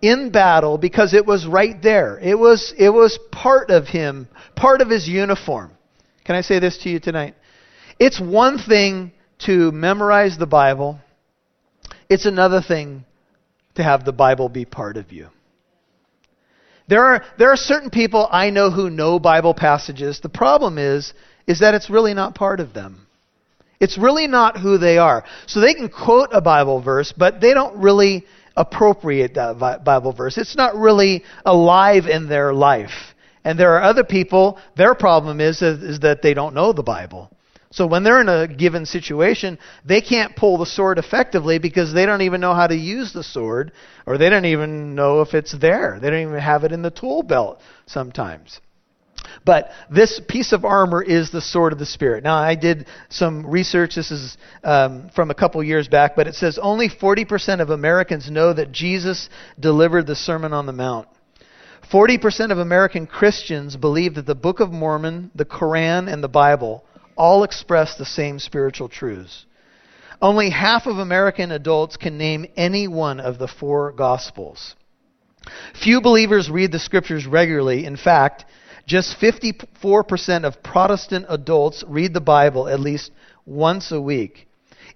in 0.01 0.32
battle 0.32 0.77
because 0.77 1.13
it 1.13 1.25
was 1.25 1.46
right 1.46 1.82
there. 1.82 2.20
It 2.20 2.38
was, 2.38 2.74
it 2.77 2.89
was 2.89 3.20
part 3.32 3.70
of 3.70 3.88
him, 3.88 4.27
part 4.56 4.82
of 4.82 4.89
his 4.89 5.08
uniform. 5.08 5.72
Can 6.25 6.36
I 6.36 6.42
say 6.42 6.60
this 6.60 6.77
to 6.80 6.89
you 6.89 7.00
tonight? 7.00 7.36
It's 8.00 8.20
one 8.20 8.58
thing 8.58 9.12
to 9.46 9.72
memorize 9.72 10.38
the 10.38 10.46
Bible. 10.46 11.00
It's 12.10 12.25
another 12.25 12.62
thing 12.62 13.06
to 13.75 13.84
have 13.84 14.06
the 14.06 14.13
Bible 14.13 14.50
be 14.50 14.66
part 14.66 14.98
of 14.98 15.12
you. 15.12 15.30
There 16.88 17.04
are, 17.04 17.24
there 17.38 17.51
are 17.51 17.58
certain 17.58 17.89
people 17.89 18.27
I 18.32 18.50
know 18.50 18.72
who 18.72 18.89
know 18.89 19.20
Bible 19.20 19.54
passages. 19.54 20.20
The 20.22 20.30
problem 20.30 20.77
is, 20.77 21.13
is 21.46 21.60
that 21.60 21.74
it's 21.74 21.89
really 21.89 22.13
not 22.13 22.36
part 22.36 22.60
of 22.60 22.74
them. 22.74 23.08
It's 23.80 23.98
really 23.98 24.27
not 24.27 24.58
who 24.58 24.77
they 24.77 24.98
are. 24.98 25.24
So 25.46 25.60
they 25.60 25.74
can 25.74 25.89
quote 25.89 26.30
a 26.32 26.42
Bible 26.42 26.82
verse, 26.82 27.13
but 27.16 27.42
they 27.42 27.54
don't 27.54 27.77
really 27.82 28.25
appropriate 28.58 29.34
Bible 29.34 30.12
verse. 30.12 30.38
It's 30.38 30.58
not 30.58 30.76
really 30.76 31.24
alive 31.46 32.08
in 32.08 32.28
their 32.28 32.54
life. 32.54 33.14
And 33.46 33.58
there 33.58 33.78
are 33.78 33.84
other 33.84 34.04
people, 34.04 34.60
their 34.76 34.94
problem 34.94 35.40
is, 35.40 35.62
is 35.62 36.02
that 36.02 36.22
they 36.22 36.34
don't 36.34 36.54
know 36.54 36.74
the 36.74 36.84
Bible. 36.84 37.32
So 37.72 37.86
when 37.86 38.04
they're 38.04 38.22
in 38.22 38.30
a 38.30 38.48
given 38.48 38.86
situation, 38.86 39.60
they 39.86 40.02
can't 40.02 40.36
pull 40.36 40.58
the 40.58 40.66
sword 40.66 40.98
effectively 40.98 41.60
because 41.60 41.94
they 41.94 42.06
don't 42.06 42.24
even 42.24 42.42
know 42.42 42.54
how 42.54 42.68
to 42.68 42.76
use 42.76 43.14
the 43.14 43.24
sword, 43.24 43.72
or 44.06 44.18
they 44.18 44.30
don't 44.30 44.46
even 44.46 44.96
know 44.96 45.22
if 45.22 45.34
it's 45.34 45.58
there. 45.58 46.00
They 46.02 46.10
don't 46.10 46.22
even 46.22 46.40
have 46.40 46.64
it 46.64 46.72
in 46.72 46.82
the 46.82 46.92
tool 46.92 47.24
belt 47.24 47.62
sometimes. 47.86 48.60
But 49.46 49.72
this 49.90 50.20
piece 50.28 50.54
of 50.54 50.66
armor 50.66 51.02
is 51.02 51.32
the 51.32 51.42
sword 51.42 51.74
of 51.74 51.80
the 51.80 51.86
Spirit. 51.86 52.24
Now, 52.24 52.36
I 52.36 52.56
did 52.56 52.88
some 53.10 53.46
research. 53.46 53.96
This 53.96 54.12
is 54.12 54.38
um, 54.64 55.10
from 55.16 55.32
a 55.32 55.36
couple 55.36 55.64
years 55.64 55.88
back, 55.88 56.16
but 56.16 56.28
it 56.28 56.36
says 56.36 56.58
only 56.62 56.90
40% 56.90 57.62
of 57.62 57.70
Americans 57.70 58.30
know 58.30 58.54
that 58.54 58.72
Jesus 58.72 59.30
delivered 59.60 60.08
the 60.08 60.16
Sermon 60.16 60.54
on 60.54 60.66
the 60.66 60.74
Mount. 60.74 61.08
40% 61.92 62.52
of 62.52 62.58
American 62.58 63.08
Christians 63.08 63.78
believe 63.78 64.16
that 64.16 64.26
the 64.26 64.36
Book 64.36 64.60
of 64.60 64.72
Mormon, 64.72 65.32
the 65.36 65.46
Koran, 65.46 66.08
and 66.08 66.22
the 66.24 66.28
Bible 66.28 66.84
all 67.16 67.44
express 67.44 67.96
the 67.96 68.06
same 68.06 68.40
spiritual 68.40 68.90
truths. 68.90 69.46
Only 70.22 70.50
half 70.50 70.88
of 70.88 70.98
American 70.98 71.52
adults 71.52 71.96
can 71.96 72.18
name 72.18 72.48
any 72.56 72.88
one 72.88 73.20
of 73.20 73.38
the 73.38 73.48
four 73.48 73.92
Gospels. 73.92 74.76
Few 75.82 76.02
believers 76.02 76.50
read 76.50 76.72
the 76.72 76.80
Scriptures 76.80 77.26
regularly. 77.26 77.86
In 77.86 77.96
fact, 77.96 78.46
just 78.88 79.20
54% 79.20 80.46
of 80.46 80.63
Protestant 80.63 81.25
adults 81.27 81.84
read 81.88 82.13
the 82.13 82.22
Bible 82.22 82.70
at 82.70 82.79
least 82.79 83.12
once 83.46 83.91
a 83.91 84.01
week. 84.01 84.48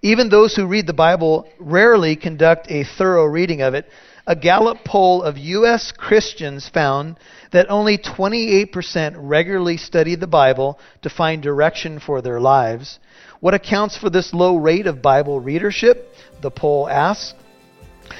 Even 0.01 0.29
those 0.29 0.55
who 0.55 0.65
read 0.65 0.87
the 0.87 0.93
Bible 0.93 1.47
rarely 1.59 2.15
conduct 2.15 2.71
a 2.71 2.85
thorough 2.85 3.25
reading 3.25 3.61
of 3.61 3.73
it. 3.73 3.85
A 4.25 4.35
Gallup 4.35 4.85
poll 4.85 5.21
of 5.23 5.37
U.S. 5.37 5.91
Christians 5.91 6.69
found 6.69 7.17
that 7.51 7.69
only 7.69 7.97
28% 7.97 9.15
regularly 9.17 9.77
study 9.77 10.15
the 10.15 10.27
Bible 10.27 10.79
to 11.01 11.09
find 11.09 11.43
direction 11.43 11.99
for 11.99 12.21
their 12.21 12.39
lives. 12.39 12.99
What 13.41 13.53
accounts 13.53 13.97
for 13.97 14.09
this 14.09 14.33
low 14.33 14.55
rate 14.55 14.87
of 14.87 15.01
Bible 15.01 15.39
readership? 15.39 16.07
The 16.41 16.51
poll 16.51 16.87
asks. 16.87 17.33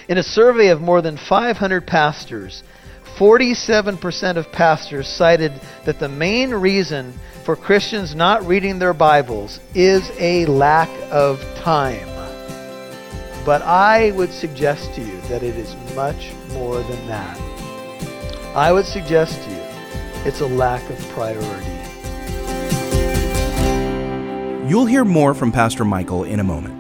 In 0.10 0.18
a 0.18 0.24
survey 0.24 0.68
of 0.68 0.82
more 0.82 1.02
than 1.02 1.18
500 1.18 1.88
pastors, 1.88 2.64
47% 3.22 4.38
of 4.38 4.52
pastors 4.52 5.08
cited 5.08 5.54
that 5.86 6.00
the 6.00 6.10
main 6.10 6.50
reason 6.50 7.14
for 7.44 7.56
Christians 7.56 8.16
not 8.16 8.44
reading 8.48 8.80
their 8.80 8.96
Bibles 8.96 9.60
is 9.76 10.10
a 10.18 10.48
lack 10.48 10.90
of 11.12 11.40
time. 11.58 12.08
But 13.46 13.62
I 13.62 14.10
would 14.16 14.32
suggest 14.32 14.96
to 14.96 15.02
you 15.02 15.22
that 15.30 15.44
it 15.44 15.56
is 15.56 15.76
much 15.96 16.32
more 16.54 16.82
than 16.82 17.08
that. 17.10 17.40
I 18.56 18.72
would 18.72 18.88
suggest 18.88 19.40
to 19.44 19.52
you 19.52 19.62
it's 20.26 20.42
a 20.42 20.48
lack 20.48 20.82
of 20.90 20.98
priority. 21.10 21.70
You'll 24.68 24.88
hear 24.88 25.06
more 25.06 25.36
from 25.36 25.52
Pastor 25.52 25.86
Michael 25.86 26.24
in 26.24 26.40
a 26.40 26.44
moment. 26.44 26.76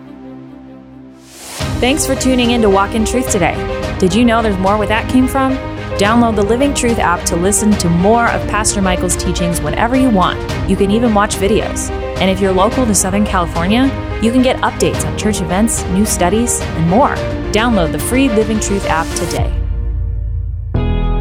Thanks 1.80 2.08
for 2.08 2.16
tuning 2.16 2.50
in 2.50 2.64
to 2.64 2.70
Walk 2.72 2.96
in 2.96 3.06
Truth 3.06 3.30
today. 3.30 3.56
Did 4.00 4.16
you 4.16 4.26
know 4.26 4.42
there's 4.42 4.58
more 4.58 4.80
where 4.80 4.88
that 4.88 5.08
came 5.08 5.28
from? 5.28 5.71
Download 5.98 6.36
the 6.36 6.44
Living 6.44 6.74
Truth 6.74 7.00
app 7.00 7.24
to 7.28 7.36
listen 7.36 7.72
to 7.72 7.90
more 7.90 8.28
of 8.28 8.48
Pastor 8.50 8.82
Michael's 8.82 9.16
teachings 9.16 9.62
whenever 9.62 9.96
you 9.96 10.10
want. 10.10 10.40
You 10.70 10.76
can 10.76 10.92
even 10.92 11.14
watch 11.14 11.36
videos. 11.36 11.90
And 12.20 12.30
if 12.30 12.40
you're 12.40 12.52
local 12.52 12.86
to 12.86 12.96
Southern 12.96 13.26
California, 13.26 13.84
you 14.22 14.32
can 14.32 14.42
get 14.42 14.58
updates 14.58 15.06
on 15.06 15.18
church 15.18 15.42
events, 15.42 15.84
new 15.86 16.06
studies, 16.06 16.62
and 16.62 16.90
more. 16.90 17.16
Download 17.52 17.92
the 17.92 18.00
free 18.00 18.30
Living 18.30 18.60
Truth 18.60 18.86
app 18.86 19.08
today. 19.16 19.61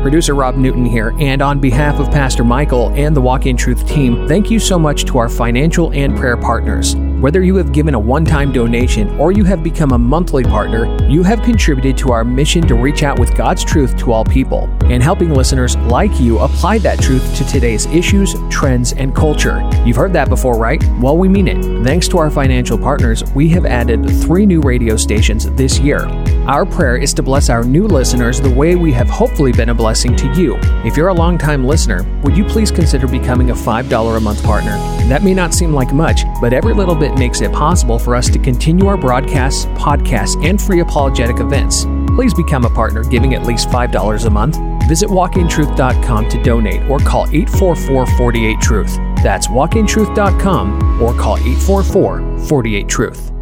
Producer 0.03 0.35
Rob 0.35 0.57
Newton 0.57 0.87
here, 0.87 1.15
and 1.19 1.43
on 1.43 1.61
behalf 1.61 2.01
of 2.01 2.11
Pastor 2.11 2.43
Michael 2.43 2.89
and 2.95 3.15
the 3.15 3.21
Walk 3.21 3.45
in 3.45 3.55
Truth 3.55 3.87
team, 3.87 4.27
thank 4.27 4.51
you 4.51 4.59
so 4.59 4.79
much 4.79 5.05
to 5.05 5.19
our 5.19 5.29
financial 5.29 5.93
and 5.93 6.17
prayer 6.17 6.39
partners. 6.39 6.97
Whether 7.21 7.43
you 7.43 7.57
have 7.57 7.73
given 7.73 7.93
a 7.93 7.99
one 7.99 8.25
time 8.25 8.51
donation 8.51 9.11
or 9.21 9.31
you 9.31 9.45
have 9.45 9.63
become 9.63 9.93
a 9.93 9.99
monthly 9.99 10.43
partner, 10.43 10.87
you 11.07 11.23
have 11.23 11.43
contributed 11.43 11.99
to 11.99 12.13
our 12.13 12.25
mission 12.25 12.67
to 12.67 12.75
reach 12.75 13.03
out 13.03 13.19
with 13.19 13.37
God's 13.37 13.63
truth 13.63 13.95
to 13.99 14.11
all 14.11 14.25
people 14.25 14.71
and 14.85 15.03
helping 15.03 15.35
listeners 15.35 15.77
like 15.77 16.19
you 16.19 16.39
apply 16.39 16.79
that 16.79 16.99
truth 16.99 17.37
to 17.37 17.45
today's 17.45 17.85
issues, 17.87 18.35
trends, 18.49 18.95
and 18.95 19.15
culture. 19.15 19.61
You've 19.85 19.99
heard 19.99 20.15
that 20.15 20.31
before, 20.31 20.57
right? 20.59 20.83
Well, 20.99 21.19
we 21.19 21.29
mean 21.29 21.47
it. 21.47 21.63
Thanks 21.85 22.09
to 22.09 22.17
our 22.17 22.31
financial 22.31 22.79
partners, 22.79 23.23
we 23.35 23.51
have 23.51 23.67
added 23.67 24.09
three 24.23 24.47
new 24.47 24.63
radio 24.63 24.97
stations 24.97 25.51
this 25.51 25.79
year. 25.79 26.07
Our 26.49 26.65
prayer 26.65 26.97
is 26.97 27.13
to 27.15 27.23
bless 27.23 27.51
our 27.51 27.65
new 27.65 27.87
listeners 27.87 28.41
the 28.41 28.51
way 28.51 28.77
we 28.77 28.93
have 28.93 29.11
hopefully 29.11 29.53
been 29.53 29.69
a 29.69 29.75
blessing 29.91 30.15
to 30.15 30.33
you. 30.35 30.57
If 30.85 30.97
you're 30.97 31.09
a 31.09 31.13
longtime 31.13 31.67
listener, 31.67 32.05
would 32.23 32.37
you 32.37 32.45
please 32.45 32.71
consider 32.71 33.09
becoming 33.09 33.51
a 33.51 33.55
$5 33.55 34.17
a 34.17 34.21
month 34.21 34.41
partner? 34.45 34.77
That 35.09 35.25
may 35.25 35.35
not 35.35 35.53
seem 35.53 35.73
like 35.73 35.93
much, 35.93 36.23
but 36.41 36.53
every 36.53 36.75
little 36.75 36.95
bit 36.95 37.19
makes 37.19 37.41
it 37.41 37.53
possible 37.53 37.99
for 37.99 38.15
us 38.15 38.31
to 38.31 38.39
continue 38.39 38.87
our 38.87 38.97
broadcasts, 38.97 39.65
podcasts, 39.87 40.41
and 40.49 40.63
free 40.63 40.79
apologetic 40.79 41.41
events. 41.41 41.87
Please 42.15 42.33
become 42.33 42.65
a 42.65 42.71
partner 42.71 43.03
giving 43.03 43.35
at 43.35 43.45
least 43.45 43.69
$5 43.69 44.27
a 44.27 44.31
month. 44.31 44.59
Visit 44.89 45.09
walkintruth.com 45.09 46.29
to 46.29 46.43
donate 46.45 46.89
or 46.89 47.01
call 47.01 47.27
844 47.27 48.07
48 48.17 48.61
Truth. 48.61 48.97
That's 49.25 49.49
walkintruth.com 49.49 51.03
or 51.03 51.15
call 51.15 51.37
844 51.37 52.39
48 52.47 52.89
Truth. 52.89 53.40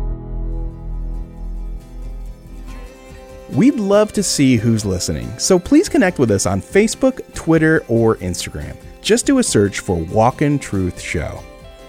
We'd 3.53 3.77
love 3.77 4.13
to 4.13 4.23
see 4.23 4.57
who's 4.57 4.85
listening, 4.85 5.39
so 5.39 5.59
please 5.59 5.89
connect 5.89 6.19
with 6.19 6.31
us 6.31 6.45
on 6.45 6.61
Facebook, 6.61 7.23
Twitter, 7.35 7.83
or 7.89 8.17
Instagram. 8.17 8.77
Just 9.01 9.25
do 9.25 9.39
a 9.39 9.43
search 9.43 9.81
for 9.81 9.97
Walk 9.97 10.43
in 10.43 10.59
Truth 10.59 11.01
Show. 11.01 11.41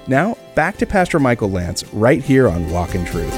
Now, 0.08 0.38
back 0.56 0.78
to 0.78 0.86
Pastor 0.86 1.20
Michael 1.20 1.52
Lance 1.52 1.84
right 1.94 2.24
here 2.24 2.48
on 2.48 2.72
Walk 2.72 2.96
in 2.96 3.04
Truth. 3.04 3.34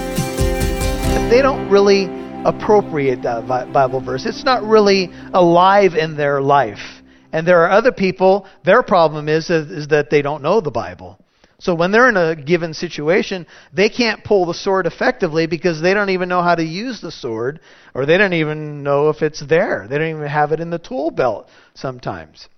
They 1.32 1.42
don't 1.42 1.68
really 1.68 2.06
appropriate 2.46 3.24
that 3.24 3.48
Bible 3.48 4.02
verse, 4.02 4.28
it's 4.28 4.44
not 4.44 4.62
really 4.64 5.12
alive 5.34 5.96
in 5.96 6.16
their 6.16 6.44
life. 6.44 7.02
And 7.34 7.48
there 7.48 7.62
are 7.62 7.72
other 7.72 7.92
people, 7.92 8.46
their 8.64 8.84
problem 8.84 9.30
is, 9.30 9.50
is 9.50 9.88
that 9.88 10.12
they 10.12 10.22
don't 10.22 10.44
know 10.44 10.62
the 10.62 10.70
Bible. 10.70 11.18
So 11.62 11.76
when 11.76 11.92
they're 11.92 12.10
in 12.10 12.18
a 12.18 12.36
given 12.36 12.74
situation, 12.74 13.46
they 13.72 13.88
can't 13.88 14.24
pull 14.24 14.48
the 14.48 14.54
sword 14.56 14.88
effectively 14.88 15.46
because 15.46 15.80
they 15.80 15.94
don't 15.94 16.10
even 16.10 16.28
know 16.28 16.42
how 16.42 16.56
to 16.56 16.64
use 16.64 17.02
the 17.02 17.12
sword, 17.12 17.60
or 17.94 18.08
they 18.08 18.18
don't 18.18 18.34
even 18.34 18.82
know 18.82 19.10
if 19.10 19.22
it's 19.22 19.46
there. 19.46 19.86
They 19.88 20.00
don't 20.00 20.10
even 20.10 20.28
have 20.28 20.54
it 20.54 20.60
in 20.60 20.72
the 20.72 20.80
tool 20.80 21.12
belt 21.12 21.48
sometimes. 21.76 22.50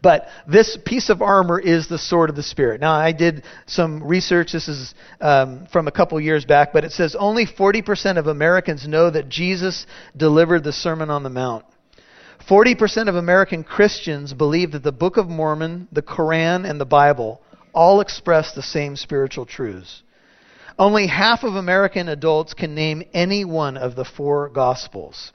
But 0.00 0.28
this 0.46 0.78
piece 0.84 1.10
of 1.10 1.22
armor 1.22 1.58
is 1.58 1.88
the 1.88 1.98
sword 1.98 2.30
of 2.30 2.36
the 2.36 2.44
Spirit. 2.44 2.80
Now, 2.80 2.92
I 2.92 3.10
did 3.10 3.42
some 3.66 4.04
research. 4.04 4.52
This 4.52 4.68
is 4.68 4.94
um, 5.20 5.66
from 5.72 5.88
a 5.88 5.92
couple 5.92 6.20
years 6.20 6.44
back, 6.44 6.72
but 6.72 6.84
it 6.84 6.92
says 6.92 7.16
only 7.18 7.46
40% 7.46 8.16
of 8.16 8.28
Americans 8.28 8.86
know 8.86 9.10
that 9.10 9.28
Jesus 9.28 9.86
delivered 10.16 10.62
the 10.62 10.72
Sermon 10.72 11.10
on 11.10 11.24
the 11.24 11.30
Mount. 11.30 11.64
40% 12.48 13.08
of 13.08 13.16
American 13.16 13.64
Christians 13.64 14.32
believe 14.32 14.70
that 14.70 14.84
the 14.84 14.92
Book 14.92 15.16
of 15.16 15.28
Mormon, 15.28 15.88
the 15.90 16.02
Koran, 16.02 16.64
and 16.64 16.80
the 16.80 16.86
Bible 16.86 17.42
all 17.72 18.00
express 18.00 18.52
the 18.52 18.62
same 18.62 18.96
spiritual 18.96 19.46
truths. 19.46 20.02
Only 20.78 21.06
half 21.06 21.44
of 21.44 21.56
American 21.56 22.08
adults 22.08 22.54
can 22.54 22.74
name 22.74 23.02
any 23.12 23.44
one 23.44 23.76
of 23.76 23.96
the 23.96 24.04
four 24.04 24.48
Gospels. 24.48 25.32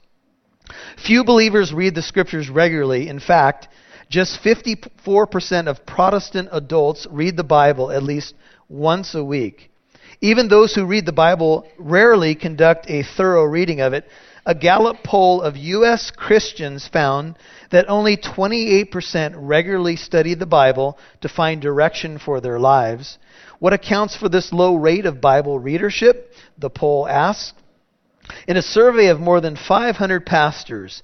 Few 1.04 1.22
believers 1.24 1.72
read 1.72 1.94
the 1.94 2.02
Scriptures 2.02 2.50
regularly. 2.50 3.08
In 3.08 3.20
fact, 3.20 3.68
just 4.08 4.42
54% 4.42 5.68
of 5.68 5.86
Protestant 5.86 6.48
adults 6.52 7.06
read 7.10 7.36
the 7.36 7.44
Bible 7.44 7.90
at 7.90 8.02
least 8.02 8.34
once 8.68 9.14
a 9.14 9.24
week. 9.24 9.70
Even 10.20 10.48
those 10.48 10.74
who 10.74 10.86
read 10.86 11.06
the 11.06 11.12
Bible 11.12 11.66
rarely 11.78 12.34
conduct 12.34 12.88
a 12.88 13.02
thorough 13.16 13.44
reading 13.44 13.80
of 13.80 13.92
it. 13.92 14.06
A 14.48 14.54
Gallup 14.54 15.02
poll 15.02 15.42
of 15.42 15.56
U.S. 15.56 16.12
Christians 16.14 16.86
found 16.86 17.34
that 17.72 17.90
only 17.90 18.16
28% 18.16 19.34
regularly 19.34 19.96
study 19.96 20.34
the 20.34 20.46
Bible 20.46 20.96
to 21.22 21.28
find 21.28 21.60
direction 21.60 22.20
for 22.20 22.40
their 22.40 22.60
lives. 22.60 23.18
What 23.58 23.72
accounts 23.72 24.16
for 24.16 24.28
this 24.28 24.52
low 24.52 24.76
rate 24.76 25.04
of 25.04 25.20
Bible 25.20 25.58
readership? 25.58 26.32
The 26.58 26.70
poll 26.70 27.08
asks. 27.08 27.54
In 28.46 28.56
a 28.56 28.62
survey 28.62 29.08
of 29.08 29.18
more 29.18 29.40
than 29.40 29.56
500 29.56 30.24
pastors, 30.24 31.02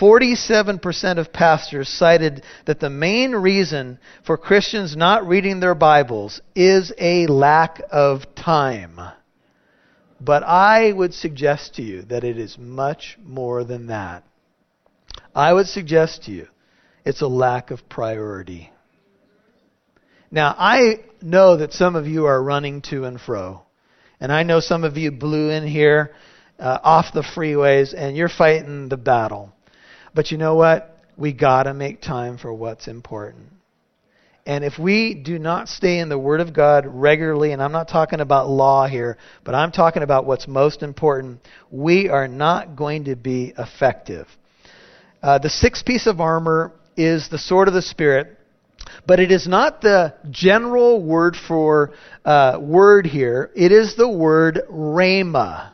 47% 0.00 1.18
of 1.18 1.30
pastors 1.30 1.90
cited 1.90 2.42
that 2.64 2.80
the 2.80 2.88
main 2.88 3.32
reason 3.32 3.98
for 4.24 4.38
Christians 4.38 4.96
not 4.96 5.28
reading 5.28 5.60
their 5.60 5.74
Bibles 5.74 6.40
is 6.54 6.90
a 6.98 7.26
lack 7.26 7.82
of 7.90 8.34
time. 8.34 8.98
But 10.20 10.42
I 10.42 10.92
would 10.92 11.14
suggest 11.14 11.74
to 11.76 11.82
you 11.82 12.02
that 12.02 12.24
it 12.24 12.38
is 12.38 12.58
much 12.58 13.18
more 13.22 13.64
than 13.64 13.86
that. 13.86 14.24
I 15.34 15.52
would 15.52 15.68
suggest 15.68 16.24
to 16.24 16.32
you 16.32 16.48
it's 17.04 17.22
a 17.22 17.28
lack 17.28 17.70
of 17.70 17.88
priority. 17.88 18.70
Now, 20.30 20.54
I 20.58 21.00
know 21.22 21.56
that 21.56 21.72
some 21.72 21.96
of 21.96 22.06
you 22.06 22.26
are 22.26 22.42
running 22.42 22.82
to 22.82 23.04
and 23.04 23.20
fro. 23.20 23.62
And 24.20 24.32
I 24.32 24.42
know 24.42 24.60
some 24.60 24.84
of 24.84 24.96
you 24.96 25.12
blew 25.12 25.50
in 25.50 25.66
here 25.66 26.14
uh, 26.58 26.78
off 26.82 27.14
the 27.14 27.22
freeways 27.22 27.94
and 27.96 28.16
you're 28.16 28.28
fighting 28.28 28.88
the 28.88 28.96
battle. 28.96 29.52
But 30.14 30.30
you 30.30 30.38
know 30.38 30.56
what? 30.56 30.96
We 31.16 31.32
got 31.32 31.64
to 31.64 31.74
make 31.74 32.02
time 32.02 32.36
for 32.38 32.52
what's 32.52 32.88
important. 32.88 33.52
And 34.48 34.64
if 34.64 34.78
we 34.78 35.12
do 35.12 35.38
not 35.38 35.68
stay 35.68 35.98
in 35.98 36.08
the 36.08 36.18
Word 36.18 36.40
of 36.40 36.54
God 36.54 36.86
regularly, 36.86 37.52
and 37.52 37.62
I'm 37.62 37.70
not 37.70 37.86
talking 37.86 38.20
about 38.20 38.48
law 38.48 38.86
here, 38.88 39.18
but 39.44 39.54
I'm 39.54 39.70
talking 39.70 40.02
about 40.02 40.24
what's 40.24 40.48
most 40.48 40.82
important, 40.82 41.40
we 41.70 42.08
are 42.08 42.26
not 42.26 42.74
going 42.74 43.04
to 43.04 43.14
be 43.14 43.52
effective. 43.58 44.26
Uh, 45.22 45.36
the 45.36 45.50
sixth 45.50 45.84
piece 45.84 46.06
of 46.06 46.22
armor 46.22 46.72
is 46.96 47.28
the 47.28 47.36
sword 47.36 47.68
of 47.68 47.74
the 47.74 47.82
Spirit, 47.82 48.38
but 49.06 49.20
it 49.20 49.30
is 49.30 49.46
not 49.46 49.82
the 49.82 50.14
general 50.30 51.02
word 51.04 51.36
for 51.36 51.92
uh, 52.24 52.58
word 52.58 53.04
here. 53.04 53.50
It 53.54 53.70
is 53.70 53.96
the 53.96 54.08
word 54.08 54.62
rhema. 54.72 55.72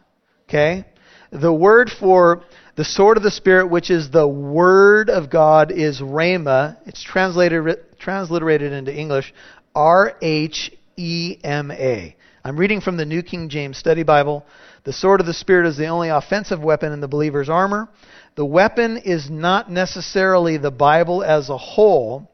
Okay? 0.49 0.85
The 1.31 1.53
word 1.53 1.91
for 1.91 2.43
the 2.77 2.85
sword 2.85 3.17
of 3.17 3.23
the 3.23 3.31
Spirit, 3.31 3.69
which 3.69 3.91
is 3.91 4.11
the 4.11 4.27
Word 4.27 5.09
of 5.09 5.31
God, 5.31 5.71
is 5.71 6.01
Rhema. 6.01 6.77
It's 6.87 7.03
translated, 7.03 7.79
transliterated 7.99 8.73
into 8.73 8.95
English 8.95 9.33
R 9.75 10.17
H 10.21 10.73
E 10.97 11.39
M 11.45 11.71
A. 11.71 12.17
I'm 12.45 12.57
reading 12.57 12.81
from 12.81 12.97
the 12.97 13.05
New 13.05 13.23
King 13.23 13.49
James 13.49 13.79
Study 13.79 14.03
Bible. 14.03 14.45
The 14.83 14.93
sword 14.93 15.21
of 15.21 15.27
the 15.27 15.35
Spirit 15.35 15.67
is 15.67 15.77
the 15.77 15.87
only 15.87 16.09
offensive 16.09 16.61
weapon 16.61 16.93
in 16.93 17.01
the 17.01 17.09
believer's 17.09 17.49
armor. 17.49 17.89
The 18.35 18.45
weapon 18.45 18.99
is 18.99 19.31
not 19.31 19.71
necessarily 19.71 20.57
the 20.57 20.73
Bible 20.73 21.23
as 21.23 21.49
a 21.49 21.57
whole, 21.57 22.29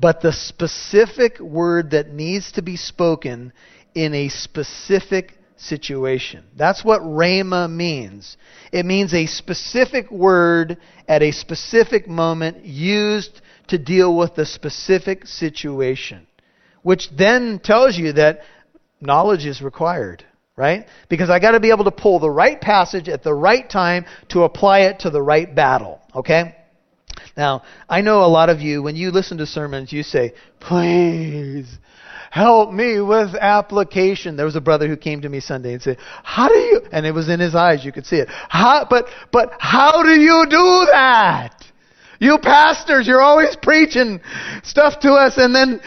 but 0.00 0.20
the 0.20 0.32
specific 0.32 1.38
word 1.38 1.92
that 1.92 2.12
needs 2.12 2.52
to 2.52 2.62
be 2.62 2.76
spoken 2.76 3.52
in 3.94 4.12
a 4.14 4.28
specific 4.28 5.33
situation. 5.56 6.44
That's 6.56 6.84
what 6.84 7.02
rhema 7.02 7.70
means. 7.70 8.36
It 8.72 8.84
means 8.84 9.14
a 9.14 9.26
specific 9.26 10.10
word 10.10 10.78
at 11.08 11.22
a 11.22 11.32
specific 11.32 12.08
moment 12.08 12.64
used 12.64 13.40
to 13.68 13.78
deal 13.78 14.16
with 14.16 14.36
a 14.38 14.46
specific 14.46 15.26
situation, 15.26 16.26
which 16.82 17.08
then 17.16 17.60
tells 17.62 17.96
you 17.96 18.12
that 18.14 18.40
knowledge 19.00 19.46
is 19.46 19.62
required, 19.62 20.24
right? 20.56 20.86
Because 21.08 21.30
I 21.30 21.38
got 21.38 21.52
to 21.52 21.60
be 21.60 21.70
able 21.70 21.84
to 21.84 21.90
pull 21.90 22.18
the 22.18 22.30
right 22.30 22.60
passage 22.60 23.08
at 23.08 23.22
the 23.22 23.34
right 23.34 23.68
time 23.68 24.06
to 24.30 24.42
apply 24.42 24.80
it 24.80 25.00
to 25.00 25.10
the 25.10 25.22
right 25.22 25.52
battle, 25.54 26.00
okay? 26.14 26.56
Now, 27.36 27.62
I 27.88 28.00
know 28.00 28.24
a 28.24 28.26
lot 28.26 28.48
of 28.48 28.60
you, 28.60 28.82
when 28.82 28.96
you 28.96 29.10
listen 29.10 29.38
to 29.38 29.46
sermons, 29.46 29.92
you 29.92 30.02
say, 30.02 30.34
please 30.60 31.78
help 32.34 32.72
me 32.72 33.00
with 33.00 33.32
application. 33.36 34.34
There 34.34 34.44
was 34.44 34.56
a 34.56 34.60
brother 34.60 34.88
who 34.88 34.96
came 34.96 35.22
to 35.22 35.28
me 35.28 35.38
Sunday 35.38 35.72
and 35.72 35.80
said, 35.80 35.98
how 36.24 36.48
do 36.48 36.54
you, 36.54 36.80
and 36.90 37.06
it 37.06 37.12
was 37.12 37.28
in 37.28 37.38
his 37.38 37.54
eyes, 37.54 37.84
you 37.84 37.92
could 37.92 38.06
see 38.06 38.16
it. 38.16 38.28
How, 38.28 38.88
but, 38.90 39.06
but 39.30 39.52
how 39.60 40.02
do 40.02 40.10
you 40.10 40.44
do 40.50 40.88
that? 40.90 41.64
You 42.18 42.38
pastors, 42.38 43.06
you're 43.06 43.22
always 43.22 43.54
preaching 43.54 44.20
stuff 44.64 44.98
to 45.02 45.12
us 45.12 45.34
and 45.36 45.54
then, 45.54 45.80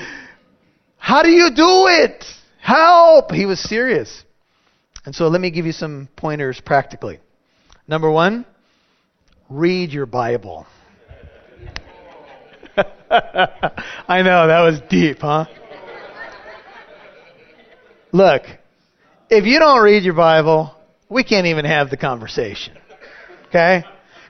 how 0.95 1.21
do 1.21 1.29
you 1.29 1.49
do 1.49 1.87
it? 1.87 2.23
Help! 2.61 3.31
He 3.31 3.45
was 3.45 3.59
serious. 3.59 4.23
And 5.03 5.13
so 5.13 5.27
let 5.27 5.41
me 5.41 5.51
give 5.51 5.65
you 5.65 5.73
some 5.73 6.07
pointers 6.15 6.61
practically. 6.61 7.19
Number 7.89 8.09
one, 8.09 8.45
read 9.49 9.91
your 9.91 10.05
Bible. 10.05 10.65
I 12.77 14.21
know, 14.21 14.47
that 14.47 14.61
was 14.61 14.79
deep, 14.89 15.19
huh? 15.19 15.47
Look, 18.11 18.43
if 19.29 19.45
you 19.45 19.59
don't 19.59 19.81
read 19.83 20.03
your 20.03 20.13
Bible, 20.13 20.75
we 21.09 21.23
can't 21.23 21.47
even 21.47 21.65
have 21.65 21.89
the 21.89 21.97
conversation. 21.97 22.77
Okay? 23.47 23.83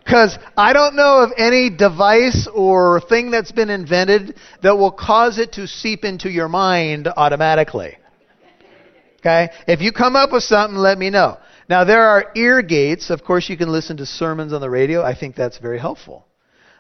Because 0.03 0.37
I 0.55 0.73
don't 0.73 0.95
know 0.95 1.21
of 1.23 1.31
any 1.37 1.69
device 1.69 2.47
or 2.53 3.01
thing 3.01 3.29
that's 3.29 3.51
been 3.51 3.69
invented 3.69 4.35
that 4.63 4.77
will 4.77 4.91
cause 4.91 5.37
it 5.37 5.53
to 5.53 5.67
seep 5.67 6.05
into 6.05 6.29
your 6.29 6.47
mind 6.47 7.07
automatically. 7.07 7.97
Okay? 9.19 9.49
If 9.67 9.81
you 9.81 9.91
come 9.91 10.15
up 10.15 10.31
with 10.31 10.43
something, 10.43 10.77
let 10.77 10.97
me 10.97 11.09
know. 11.09 11.37
Now, 11.69 11.83
there 11.83 12.03
are 12.07 12.31
ear 12.35 12.61
gates. 12.61 13.09
Of 13.09 13.23
course, 13.23 13.49
you 13.49 13.57
can 13.57 13.69
listen 13.69 13.97
to 13.97 14.05
sermons 14.05 14.53
on 14.53 14.61
the 14.61 14.69
radio. 14.69 15.03
I 15.03 15.13
think 15.13 15.35
that's 15.35 15.57
very 15.57 15.79
helpful. 15.79 16.25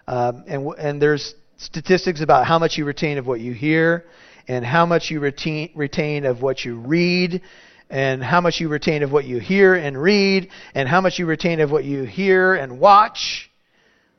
Um, 0.07 0.45
and, 0.47 0.67
and 0.79 1.01
there's 1.01 1.35
statistics 1.57 2.21
about 2.21 2.47
how 2.47 2.57
much 2.57 2.77
you 2.77 2.85
retain 2.85 3.17
of 3.17 3.27
what 3.27 3.41
you 3.41 3.51
hear 3.51 4.05
and 4.47 4.65
how 4.65 4.85
much 4.85 5.11
you 5.11 5.19
retain, 5.19 5.71
retain 5.75 6.25
of 6.25 6.41
what 6.41 6.63
you 6.63 6.77
read 6.79 7.41
and 7.89 8.23
how 8.23 8.41
much 8.41 8.59
you 8.59 8.69
retain 8.69 9.03
of 9.03 9.11
what 9.11 9.25
you 9.25 9.39
hear 9.39 9.75
and 9.75 10.01
read 10.01 10.49
and 10.73 10.87
how 10.87 11.01
much 11.01 11.19
you 11.19 11.25
retain 11.25 11.59
of 11.59 11.71
what 11.71 11.83
you 11.83 12.03
hear 12.03 12.53
and 12.53 12.79
watch. 12.79 13.49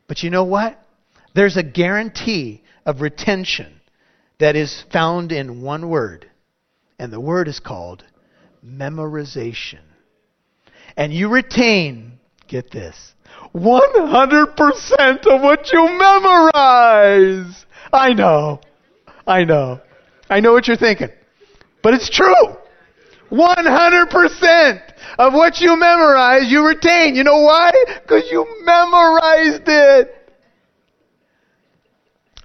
But 0.06 0.22
you 0.22 0.30
know 0.30 0.44
what? 0.44 0.78
There's 1.34 1.56
a 1.56 1.62
guarantee 1.62 2.62
of 2.86 3.00
retention 3.00 3.80
that 4.38 4.56
is 4.56 4.84
found 4.92 5.32
in 5.32 5.62
one 5.62 5.88
word, 5.88 6.30
and 6.98 7.12
the 7.12 7.20
word 7.20 7.48
is 7.48 7.60
called 7.60 8.04
memorization. 8.64 9.80
And 10.96 11.12
you 11.12 11.28
retain, 11.28 12.18
get 12.46 12.70
this, 12.70 13.14
100% 13.54 15.26
of 15.26 15.42
what 15.42 15.72
you 15.72 15.88
memorize. 15.98 17.66
I 17.92 18.14
know. 18.14 18.60
I 19.26 19.44
know. 19.44 19.80
I 20.30 20.40
know 20.40 20.52
what 20.52 20.68
you're 20.68 20.76
thinking. 20.76 21.08
But 21.82 21.94
it's 21.94 22.10
true. 22.10 22.56
100% 23.30 24.80
of 25.18 25.32
what 25.34 25.60
you 25.60 25.76
memorize, 25.76 26.50
you 26.50 26.66
retain. 26.66 27.14
You 27.14 27.24
know 27.24 27.40
why? 27.40 27.72
Because 28.02 28.30
you 28.30 28.46
memorized 28.64 29.62
it. 29.66 30.14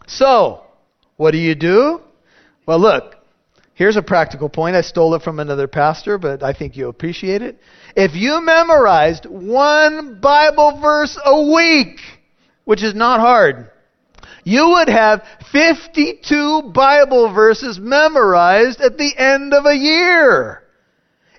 So, 0.07 0.63
what 1.17 1.31
do 1.31 1.37
you 1.37 1.55
do? 1.55 2.01
Well, 2.65 2.79
look, 2.79 3.15
here's 3.73 3.95
a 3.95 4.01
practical 4.01 4.49
point. 4.49 4.75
I 4.75 4.81
stole 4.81 5.15
it 5.15 5.21
from 5.21 5.39
another 5.39 5.67
pastor, 5.67 6.17
but 6.17 6.43
I 6.43 6.53
think 6.53 6.75
you'll 6.75 6.89
appreciate 6.89 7.41
it. 7.41 7.59
If 7.95 8.13
you 8.15 8.41
memorized 8.41 9.25
one 9.25 10.19
Bible 10.19 10.79
verse 10.81 11.17
a 11.23 11.53
week, 11.53 11.99
which 12.65 12.83
is 12.83 12.93
not 12.93 13.19
hard, 13.19 13.69
you 14.43 14.69
would 14.69 14.89
have 14.89 15.23
52 15.51 16.71
Bible 16.73 17.33
verses 17.33 17.79
memorized 17.79 18.81
at 18.81 18.97
the 18.97 19.13
end 19.17 19.53
of 19.53 19.65
a 19.65 19.75
year. 19.75 20.63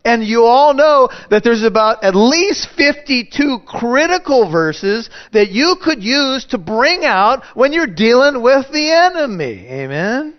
And 0.05 0.23
you 0.23 0.45
all 0.45 0.75
know 0.75 1.09
that 1.31 1.45
there's 1.45 1.63
about 1.63 2.05
at 2.05 2.15
least 2.15 2.69
52 2.77 3.61
critical 3.67 4.51
verses 4.51 5.09
that 5.33 5.51
you 5.51 5.77
could 5.83 6.03
use 6.03 6.45
to 6.47 6.59
bring 6.59 7.05
out 7.05 7.43
when 7.55 7.73
you're 7.73 7.87
dealing 7.87 8.43
with 8.43 8.71
the 8.71 8.91
enemy. 8.91 9.67
Amen? 9.67 10.35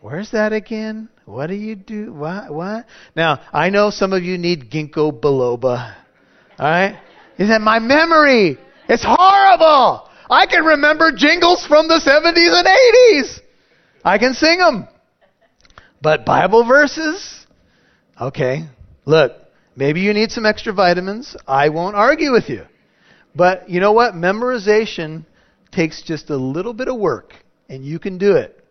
Where's 0.00 0.32
that 0.32 0.52
again? 0.52 1.08
What 1.24 1.46
do 1.46 1.54
you 1.54 1.76
do? 1.76 2.12
What? 2.12 2.52
What? 2.52 2.86
Now, 3.14 3.40
I 3.52 3.70
know 3.70 3.90
some 3.90 4.12
of 4.12 4.24
you 4.24 4.38
need 4.38 4.70
ginkgo 4.70 5.12
biloba. 5.12 5.94
Alright? 6.58 6.96
Is 7.38 7.48
that 7.48 7.60
my 7.60 7.78
memory, 7.78 8.58
it's 8.88 9.04
horrible. 9.06 10.09
I 10.30 10.46
can 10.46 10.64
remember 10.64 11.10
jingles 11.10 11.66
from 11.66 11.88
the 11.88 12.00
70s 12.00 12.56
and 12.56 12.66
80s. 13.26 13.40
I 14.04 14.16
can 14.18 14.32
sing 14.34 14.58
them. 14.58 14.86
But 16.00 16.24
Bible 16.24 16.64
verses? 16.64 17.46
Okay. 18.18 18.68
Look, 19.06 19.32
maybe 19.74 20.00
you 20.00 20.14
need 20.14 20.30
some 20.30 20.46
extra 20.46 20.72
vitamins. 20.72 21.36
I 21.48 21.70
won't 21.70 21.96
argue 21.96 22.30
with 22.30 22.48
you. 22.48 22.62
But 23.34 23.68
you 23.68 23.80
know 23.80 23.90
what? 23.90 24.14
Memorization 24.14 25.26
takes 25.72 26.00
just 26.02 26.30
a 26.30 26.36
little 26.36 26.74
bit 26.74 26.86
of 26.86 26.96
work, 26.96 27.34
and 27.68 27.84
you 27.84 27.98
can 27.98 28.16
do 28.16 28.36
it. 28.36 28.64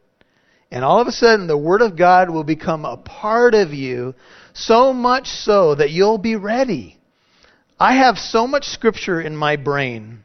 And 0.71 0.85
all 0.85 1.01
of 1.01 1.07
a 1.07 1.11
sudden, 1.11 1.47
the 1.47 1.57
Word 1.57 1.81
of 1.81 1.97
God 1.97 2.29
will 2.29 2.43
become 2.45 2.85
a 2.85 2.97
part 2.97 3.53
of 3.53 3.73
you, 3.73 4.15
so 4.53 4.93
much 4.93 5.27
so 5.27 5.75
that 5.75 5.91
you'll 5.91 6.17
be 6.19 6.37
ready. 6.37 6.99
I 7.77 7.95
have 7.95 8.17
so 8.17 8.47
much 8.47 8.65
Scripture 8.65 9.19
in 9.19 9.35
my 9.35 9.55
brain 9.55 10.23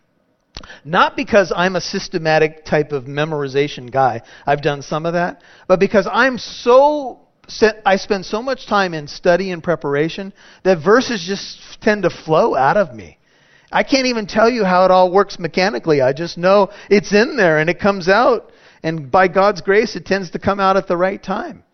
not 0.85 1.17
because 1.17 1.53
I'm 1.55 1.77
a 1.77 1.81
systematic 1.81 2.65
type 2.65 2.93
of 2.93 3.05
memorization 3.05 3.91
guy. 3.91 4.23
I've 4.47 4.63
done 4.63 4.83
some 4.83 5.07
of 5.07 5.15
that. 5.15 5.43
But 5.69 5.81
because 5.81 6.09
I'm 6.11 6.39
so 6.39 7.21
I 7.85 7.97
spend 7.97 8.25
so 8.25 8.41
much 8.41 8.67
time 8.67 8.95
in 8.95 9.07
study 9.07 9.51
and 9.51 9.63
preparation 9.63 10.33
that 10.63 10.83
verses 10.83 11.23
just 11.27 11.81
tend 11.83 12.05
to 12.05 12.11
flow 12.11 12.55
out 12.55 12.77
of 12.77 12.95
me. 12.95 13.19
I 13.71 13.83
can't 13.83 14.07
even 14.07 14.27
tell 14.27 14.49
you 14.49 14.65
how 14.65 14.85
it 14.85 14.91
all 14.91 15.13
works 15.13 15.39
mechanically. 15.39 16.01
I 16.01 16.13
just 16.13 16.39
know 16.39 16.71
it's 16.89 17.13
in 17.13 17.37
there 17.37 17.59
and 17.59 17.69
it 17.69 17.81
comes 17.81 18.09
out. 18.09 18.51
And 18.83 19.11
by 19.11 19.29
God's 19.29 19.61
grace, 19.61 19.97
it 19.97 20.07
tends 20.07 20.31
to 20.31 20.39
come 20.39 20.61
out 20.61 20.77
at 20.77 20.87
the 20.87 20.97
right 20.97 21.23
time. 21.23 21.65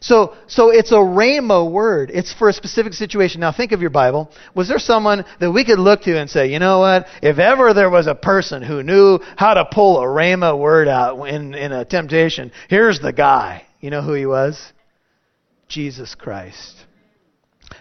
So, 0.00 0.36
so 0.46 0.70
it's 0.70 0.92
a 0.92 0.96
rhema 0.96 1.70
word. 1.70 2.10
It's 2.12 2.32
for 2.32 2.48
a 2.48 2.52
specific 2.52 2.92
situation. 2.92 3.40
Now 3.40 3.52
think 3.52 3.72
of 3.72 3.80
your 3.80 3.90
Bible. 3.90 4.30
Was 4.54 4.68
there 4.68 4.78
someone 4.78 5.24
that 5.40 5.50
we 5.50 5.64
could 5.64 5.78
look 5.78 6.02
to 6.02 6.18
and 6.18 6.30
say, 6.30 6.52
you 6.52 6.58
know 6.58 6.80
what? 6.80 7.06
If 7.22 7.38
ever 7.38 7.74
there 7.74 7.90
was 7.90 8.06
a 8.06 8.14
person 8.14 8.62
who 8.62 8.82
knew 8.82 9.18
how 9.36 9.54
to 9.54 9.64
pull 9.64 10.00
a 10.00 10.06
rhema 10.06 10.56
word 10.58 10.88
out 10.88 11.24
in, 11.24 11.54
in 11.54 11.72
a 11.72 11.84
temptation, 11.84 12.52
here's 12.68 13.00
the 13.00 13.12
guy. 13.12 13.64
You 13.80 13.90
know 13.90 14.02
who 14.02 14.12
he 14.12 14.26
was? 14.26 14.72
Jesus 15.68 16.14
Christ. 16.14 16.76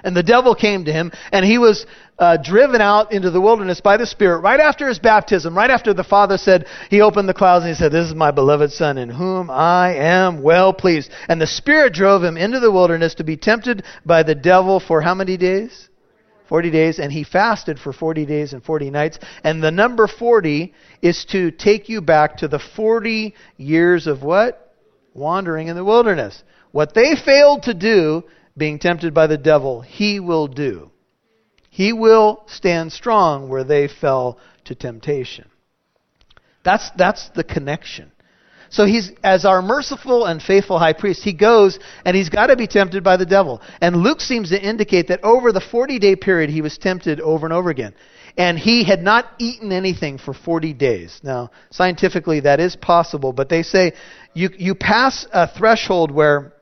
And 0.03 0.15
the 0.15 0.23
devil 0.23 0.53
came 0.53 0.85
to 0.85 0.93
him, 0.93 1.11
and 1.31 1.45
he 1.45 1.57
was 1.57 1.85
uh, 2.19 2.37
driven 2.37 2.81
out 2.81 3.11
into 3.11 3.29
the 3.29 3.41
wilderness 3.41 3.79
by 3.79 3.97
the 3.97 4.05
Spirit 4.05 4.39
right 4.39 4.59
after 4.59 4.87
his 4.87 4.99
baptism, 4.99 5.55
right 5.55 5.69
after 5.69 5.93
the 5.93 6.03
Father 6.03 6.37
said, 6.37 6.65
He 6.89 7.01
opened 7.01 7.29
the 7.29 7.33
clouds 7.33 7.63
and 7.63 7.73
he 7.73 7.77
said, 7.77 7.91
This 7.91 8.07
is 8.07 8.15
my 8.15 8.31
beloved 8.31 8.71
Son 8.71 8.97
in 8.97 9.09
whom 9.09 9.49
I 9.51 9.95
am 9.95 10.41
well 10.41 10.73
pleased. 10.73 11.11
And 11.29 11.39
the 11.39 11.47
Spirit 11.47 11.93
drove 11.93 12.23
him 12.23 12.37
into 12.37 12.59
the 12.59 12.71
wilderness 12.71 13.15
to 13.15 13.23
be 13.23 13.37
tempted 13.37 13.83
by 14.05 14.23
the 14.23 14.35
devil 14.35 14.79
for 14.79 15.01
how 15.01 15.13
many 15.13 15.37
days? 15.37 15.89
40 16.49 16.71
days, 16.71 16.99
and 16.99 17.11
he 17.11 17.23
fasted 17.23 17.77
for 17.77 17.91
40 17.91 18.25
days 18.25 18.53
and 18.53 18.63
40 18.63 18.89
nights. 18.89 19.19
And 19.43 19.61
the 19.61 19.71
number 19.71 20.07
40 20.07 20.73
is 21.01 21.25
to 21.25 21.51
take 21.51 21.89
you 21.89 22.01
back 22.01 22.37
to 22.37 22.47
the 22.47 22.59
40 22.59 23.35
years 23.57 24.07
of 24.07 24.23
what? 24.23 24.73
Wandering 25.13 25.67
in 25.67 25.75
the 25.75 25.83
wilderness. 25.83 26.41
What 26.71 26.93
they 26.93 27.15
failed 27.15 27.63
to 27.63 27.73
do, 27.73 28.23
being 28.55 28.79
tempted 28.79 29.13
by 29.13 29.27
the 29.27 29.37
devil, 29.37 29.81
he 29.81 30.19
will 30.19 30.47
do. 30.47 30.89
He 31.77 31.93
will 31.93 32.43
stand 32.47 32.91
strong 32.91 33.49
where 33.49 33.63
they 33.63 33.87
fell 33.87 34.39
to 34.65 34.73
temptation. 34.73 35.47
That's, 36.63 36.89
that's 36.97 37.29
the 37.35 37.43
connection. 37.43 38.11
So 38.69 38.87
he's, 38.87 39.11
as 39.23 39.45
our 39.45 39.61
merciful 39.61 40.25
and 40.25 40.41
faithful 40.41 40.79
high 40.79 40.93
priest, 40.93 41.21
he 41.23 41.33
goes 41.33 41.77
and 42.03 42.17
he's 42.17 42.29
got 42.29 42.47
to 42.47 42.55
be 42.55 42.65
tempted 42.65 43.03
by 43.03 43.17
the 43.17 43.27
devil. 43.27 43.61
And 43.79 43.97
Luke 43.97 44.21
seems 44.21 44.49
to 44.49 44.59
indicate 44.59 45.09
that 45.09 45.23
over 45.23 45.51
the 45.51 45.61
40 45.61 45.99
day 45.99 46.15
period, 46.15 46.49
he 46.49 46.63
was 46.63 46.79
tempted 46.79 47.21
over 47.21 47.45
and 47.45 47.53
over 47.53 47.69
again. 47.69 47.93
And 48.39 48.57
he 48.57 48.83
had 48.83 49.03
not 49.03 49.27
eaten 49.37 49.71
anything 49.71 50.17
for 50.17 50.33
40 50.33 50.73
days. 50.73 51.19
Now, 51.21 51.51
scientifically, 51.69 52.39
that 52.39 52.59
is 52.59 52.75
possible, 52.75 53.33
but 53.33 53.49
they 53.49 53.61
say 53.61 53.93
you, 54.33 54.49
you 54.57 54.73
pass 54.73 55.27
a 55.31 55.47
threshold 55.47 56.09
where 56.09 56.53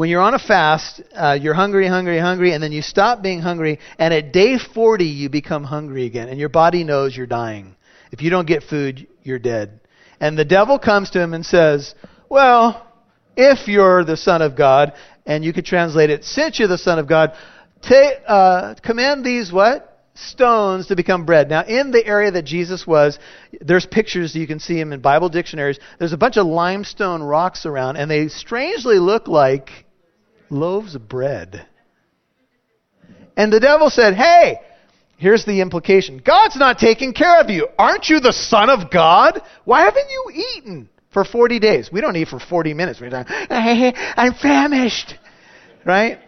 when 0.00 0.08
you're 0.08 0.22
on 0.22 0.32
a 0.32 0.38
fast, 0.38 1.02
uh, 1.14 1.36
you're 1.38 1.52
hungry, 1.52 1.86
hungry, 1.86 2.18
hungry, 2.18 2.54
and 2.54 2.62
then 2.62 2.72
you 2.72 2.80
stop 2.80 3.20
being 3.20 3.38
hungry, 3.38 3.78
and 3.98 4.14
at 4.14 4.32
day 4.32 4.56
40, 4.56 5.04
you 5.04 5.28
become 5.28 5.62
hungry 5.62 6.06
again, 6.06 6.30
and 6.30 6.40
your 6.40 6.48
body 6.48 6.84
knows 6.84 7.14
you're 7.14 7.26
dying. 7.26 7.76
If 8.10 8.22
you 8.22 8.30
don't 8.30 8.48
get 8.48 8.62
food, 8.62 9.06
you're 9.22 9.38
dead. 9.38 9.78
And 10.18 10.38
the 10.38 10.44
devil 10.46 10.78
comes 10.78 11.10
to 11.10 11.20
him 11.20 11.34
and 11.34 11.44
says, 11.44 11.94
Well, 12.30 12.90
if 13.36 13.68
you're 13.68 14.02
the 14.02 14.16
Son 14.16 14.40
of 14.40 14.56
God, 14.56 14.94
and 15.26 15.44
you 15.44 15.52
could 15.52 15.66
translate 15.66 16.08
it, 16.08 16.24
since 16.24 16.58
you're 16.58 16.66
the 16.66 16.78
Son 16.78 16.98
of 16.98 17.06
God, 17.06 17.34
ta- 17.82 18.22
uh, 18.26 18.74
command 18.82 19.22
these 19.22 19.52
what? 19.52 19.86
stones 20.14 20.88
to 20.88 20.96
become 20.96 21.24
bread. 21.24 21.48
Now, 21.48 21.64
in 21.64 21.90
the 21.92 22.04
area 22.04 22.30
that 22.30 22.44
Jesus 22.44 22.86
was, 22.86 23.18
there's 23.60 23.86
pictures, 23.86 24.34
you 24.34 24.46
can 24.46 24.60
see 24.60 24.74
them 24.74 24.92
in 24.92 25.00
Bible 25.00 25.28
dictionaries. 25.28 25.78
There's 25.98 26.12
a 26.12 26.18
bunch 26.18 26.36
of 26.36 26.46
limestone 26.46 27.22
rocks 27.22 27.64
around, 27.64 27.96
and 27.96 28.10
they 28.10 28.28
strangely 28.28 28.98
look 28.98 29.28
like 29.28 29.86
loaves 30.50 30.94
of 30.94 31.08
bread. 31.08 31.66
And 33.36 33.52
the 33.52 33.60
devil 33.60 33.88
said, 33.88 34.14
Hey, 34.14 34.60
here's 35.16 35.44
the 35.44 35.60
implication 35.60 36.20
God's 36.24 36.56
not 36.56 36.78
taking 36.78 37.12
care 37.14 37.40
of 37.40 37.48
you. 37.48 37.68
Aren't 37.78 38.08
you 38.08 38.20
the 38.20 38.32
Son 38.32 38.68
of 38.68 38.90
God? 38.90 39.40
Why 39.64 39.82
haven't 39.82 40.10
you 40.10 40.44
eaten 40.56 40.88
for 41.12 41.24
40 41.24 41.58
days? 41.58 41.90
We 41.92 42.00
don't 42.00 42.16
eat 42.16 42.28
for 42.28 42.38
40 42.38 42.74
minutes. 42.74 43.00
We're 43.00 43.10
like, 43.10 43.26
I'm 43.30 44.34
famished. 44.34 45.14
Right? 45.84 46.18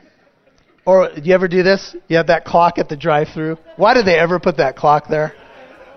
Or 0.85 1.15
do 1.15 1.21
you 1.23 1.35
ever 1.35 1.47
do 1.47 1.63
this? 1.63 1.95
You 2.09 2.17
have 2.17 2.29
that 2.29 2.45
clock 2.45 2.79
at 2.79 2.89
the 2.89 2.97
drive 2.97 3.29
through. 3.35 3.59
Why 3.77 3.95
did 3.95 4.07
they 4.07 4.19
ever 4.19 4.41
put 4.41 4.57
that 4.57 4.77
clock 4.77 5.09
there? 5.09 5.35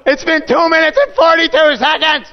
It's 0.06 0.24
been 0.24 0.46
2 0.46 0.70
minutes 0.70 1.00
and 1.02 1.16
42 1.16 1.76
seconds. 1.78 2.28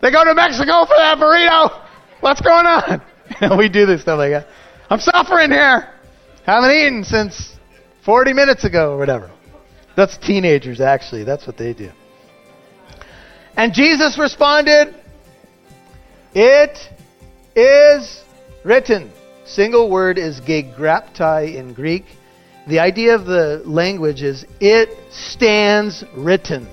They 0.00 0.10
go 0.10 0.24
to 0.24 0.34
Mexico 0.34 0.86
for 0.86 0.96
that 0.96 1.18
burrito. 1.18 1.84
What's 2.20 2.40
going 2.40 2.66
on? 2.66 3.02
we 3.58 3.68
do 3.68 3.86
this 3.86 4.02
stuff 4.02 4.18
like 4.18 4.30
that. 4.30 4.46
I'm 4.90 5.00
suffering 5.00 5.50
here. 5.50 5.88
Haven't 6.44 6.70
eaten 6.70 7.04
since 7.04 7.54
40 8.04 8.32
minutes 8.32 8.64
ago 8.64 8.92
or 8.92 8.98
whatever. 8.98 9.30
That's 9.96 10.16
teenagers, 10.16 10.80
actually. 10.80 11.24
That's 11.24 11.46
what 11.46 11.56
they 11.56 11.74
do. 11.74 11.90
And 13.56 13.74
Jesus 13.74 14.16
responded, 14.18 14.94
It 16.34 16.78
is 17.56 18.22
written. 18.64 19.12
Single 19.44 19.90
word 19.90 20.18
is 20.18 20.40
gegraptai 20.40 21.54
in 21.56 21.74
Greek. 21.74 22.04
The 22.68 22.78
idea 22.78 23.14
of 23.14 23.24
the 23.24 23.62
language 23.64 24.22
is 24.22 24.44
it 24.60 24.90
stands 25.10 26.04
written. 26.14 26.68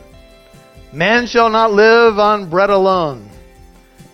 Man 0.93 1.25
shall 1.25 1.49
not 1.49 1.71
live 1.71 2.19
on 2.19 2.49
bread 2.49 2.69
alone, 2.69 3.29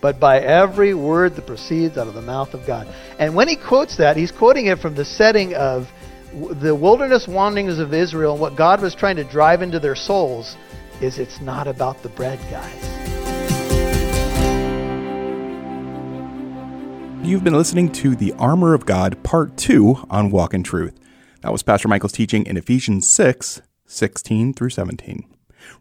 but 0.02 0.20
by 0.20 0.40
every 0.40 0.92
word 0.92 1.36
that 1.36 1.46
proceeds 1.46 1.96
out 1.96 2.08
of 2.08 2.14
the 2.14 2.20
mouth 2.20 2.52
of 2.52 2.66
God. 2.66 2.86
And 3.18 3.34
when 3.34 3.48
he 3.48 3.56
quotes 3.56 3.96
that, 3.96 4.16
he's 4.16 4.32
quoting 4.32 4.66
it 4.66 4.80
from 4.80 4.96
the 4.96 5.04
setting 5.04 5.54
of 5.54 5.90
the 6.32 6.74
wilderness 6.74 7.28
wanderings 7.28 7.78
of 7.78 7.94
Israel 7.94 8.32
and 8.32 8.40
what 8.40 8.56
God 8.56 8.82
was 8.82 8.94
trying 8.94 9.16
to 9.16 9.24
drive 9.24 9.62
into 9.62 9.78
their 9.78 9.94
souls 9.94 10.56
is 11.00 11.18
it's 11.18 11.40
not 11.40 11.66
about 11.66 12.02
the 12.02 12.08
bread, 12.10 12.38
guys. 12.50 12.88
You've 17.24 17.44
been 17.44 17.54
listening 17.54 17.92
to 17.92 18.16
The 18.16 18.32
Armor 18.32 18.74
of 18.74 18.84
God, 18.84 19.22
Part 19.22 19.56
2 19.56 20.06
on 20.10 20.30
Walk 20.32 20.52
in 20.52 20.64
Truth. 20.64 20.98
That 21.42 21.52
was 21.52 21.62
Pastor 21.62 21.86
Michael's 21.86 22.12
teaching 22.12 22.44
in 22.46 22.56
Ephesians 22.56 23.08
6 23.08 23.62
16 23.86 24.54
through 24.54 24.70
17. 24.70 25.31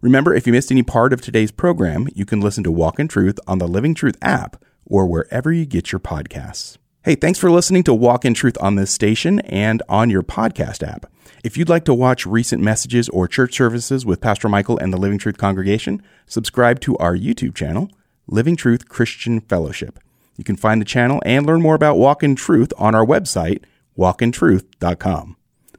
Remember, 0.02 0.34
if 0.34 0.48
you 0.48 0.54
missed 0.54 0.72
any 0.72 0.84
part 0.84 1.14
of 1.14 1.22
today's 1.22 1.52
program, 1.52 2.08
you 2.14 2.26
can 2.26 2.42
listen 2.42 2.64
to 2.64 2.72
Walk 2.72 3.00
in 3.00 3.08
Truth 3.08 3.40
on 3.48 3.58
the 3.58 3.68
Living 3.68 3.94
Truth 3.94 4.18
app 4.22 4.64
or 4.86 5.06
wherever 5.06 5.52
you 5.52 5.66
get 5.66 5.92
your 5.92 6.00
podcasts. 6.00 6.78
Hey, 7.04 7.16
thanks 7.16 7.40
for 7.40 7.50
listening 7.50 7.84
to 7.86 7.94
Walk 7.94 8.26
in 8.26 8.34
Truth 8.34 8.58
on 8.62 8.76
this 8.76 8.92
station 8.92 9.40
and 9.40 9.82
on 9.90 10.10
your 10.10 10.22
podcast 10.22 10.88
app. 10.88 11.12
If 11.44 11.58
you'd 11.58 11.70
like 11.70 11.86
to 11.86 11.94
watch 11.94 12.28
recent 12.28 12.62
messages 12.62 13.10
or 13.10 13.28
church 13.28 13.56
services 13.56 14.06
with 14.06 14.22
Pastor 14.22 14.48
Michael 14.48 14.78
and 14.78 14.94
the 14.94 14.98
Living 14.98 15.18
Truth 15.18 15.38
congregation, 15.38 16.04
subscribe 16.28 16.80
to 16.82 16.96
our 16.98 17.16
YouTube 17.18 17.56
channel, 17.56 17.90
Living 18.28 18.56
Truth 18.56 18.88
Christian 18.88 19.42
Fellowship. 19.42 19.98
You 20.38 20.44
can 20.44 20.56
find 20.56 20.80
the 20.80 20.86
channel 20.86 21.22
and 21.26 21.46
learn 21.46 21.62
more 21.64 21.76
about 21.76 21.98
Walk 21.98 22.22
in 22.22 22.36
Truth 22.36 22.72
on 22.78 22.94
our 22.94 23.06
website, 23.06 23.64
walkintruth.com. 23.98 25.38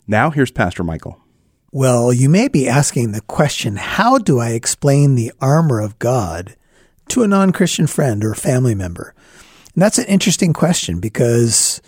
Now, 0.09 0.31
here's 0.31 0.51
Pastor 0.51 0.83
Michael. 0.83 1.22
Well, 1.75 2.13
you 2.13 2.29
may 2.29 2.49
be 2.49 2.69
asking 2.69 3.13
the 3.13 3.23
question 3.23 3.77
how 3.77 4.19
do 4.19 4.39
I 4.39 4.51
explain 4.51 5.15
the 5.15 5.33
armor 5.41 5.81
of 5.81 5.99
God 5.99 6.55
to 7.09 7.23
a 7.23 7.29
non 7.29 7.51
Christian 7.51 7.87
friend 7.87 8.23
or 8.23 8.35
family 8.35 8.75
member? 8.75 9.15
And 9.75 9.83
that's 9.83 9.97
an 9.97 10.05
interesting 10.05 10.53
question 10.53 11.01
because 11.01 11.81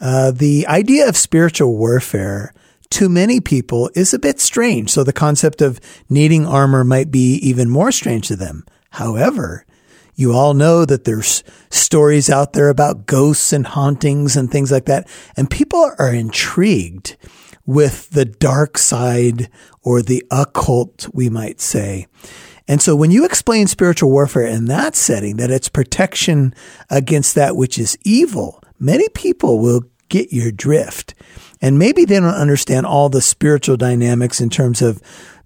uh, 0.00 0.30
the 0.30 0.68
idea 0.68 1.08
of 1.08 1.16
spiritual 1.16 1.76
warfare 1.76 2.54
to 2.90 3.08
many 3.08 3.40
people 3.40 3.90
is 3.96 4.14
a 4.14 4.20
bit 4.20 4.38
strange. 4.38 4.90
So 4.90 5.02
the 5.02 5.12
concept 5.12 5.60
of 5.60 5.80
needing 6.08 6.46
armor 6.46 6.84
might 6.84 7.10
be 7.10 7.34
even 7.38 7.68
more 7.68 7.90
strange 7.90 8.28
to 8.28 8.36
them. 8.36 8.64
However, 8.90 9.66
you 10.14 10.32
all 10.32 10.54
know 10.54 10.84
that 10.84 11.02
there's 11.02 11.42
stories 11.70 12.30
out 12.30 12.52
there 12.52 12.68
about 12.68 13.06
ghosts 13.06 13.52
and 13.52 13.66
hauntings 13.66 14.36
and 14.36 14.48
things 14.48 14.70
like 14.70 14.84
that. 14.84 15.08
And 15.36 15.50
people 15.50 15.90
are 15.98 16.14
intrigued 16.14 17.16
with 17.66 18.10
the 18.10 18.24
dark 18.24 18.78
side 18.78 19.48
or 19.82 20.02
the 20.02 20.24
occult, 20.30 21.08
we 21.12 21.28
might 21.28 21.60
say. 21.60 22.06
And 22.66 22.80
so 22.80 22.96
when 22.96 23.10
you 23.10 23.24
explain 23.24 23.66
spiritual 23.66 24.10
warfare 24.10 24.46
in 24.46 24.66
that 24.66 24.96
setting, 24.96 25.36
that 25.36 25.50
it's 25.50 25.68
protection 25.68 26.54
against 26.88 27.34
that 27.34 27.56
which 27.56 27.78
is 27.78 27.98
evil, 28.02 28.62
many 28.78 29.08
people 29.10 29.60
will 29.60 29.82
get 30.08 30.32
your 30.32 30.50
drift. 30.50 31.14
And 31.60 31.78
maybe 31.78 32.04
they 32.04 32.20
don't 32.20 32.34
understand 32.34 32.86
all 32.86 33.08
the 33.08 33.20
spiritual 33.20 33.76
dynamics 33.76 34.40
in 34.40 34.50
terms 34.50 34.80
of 34.80 35.02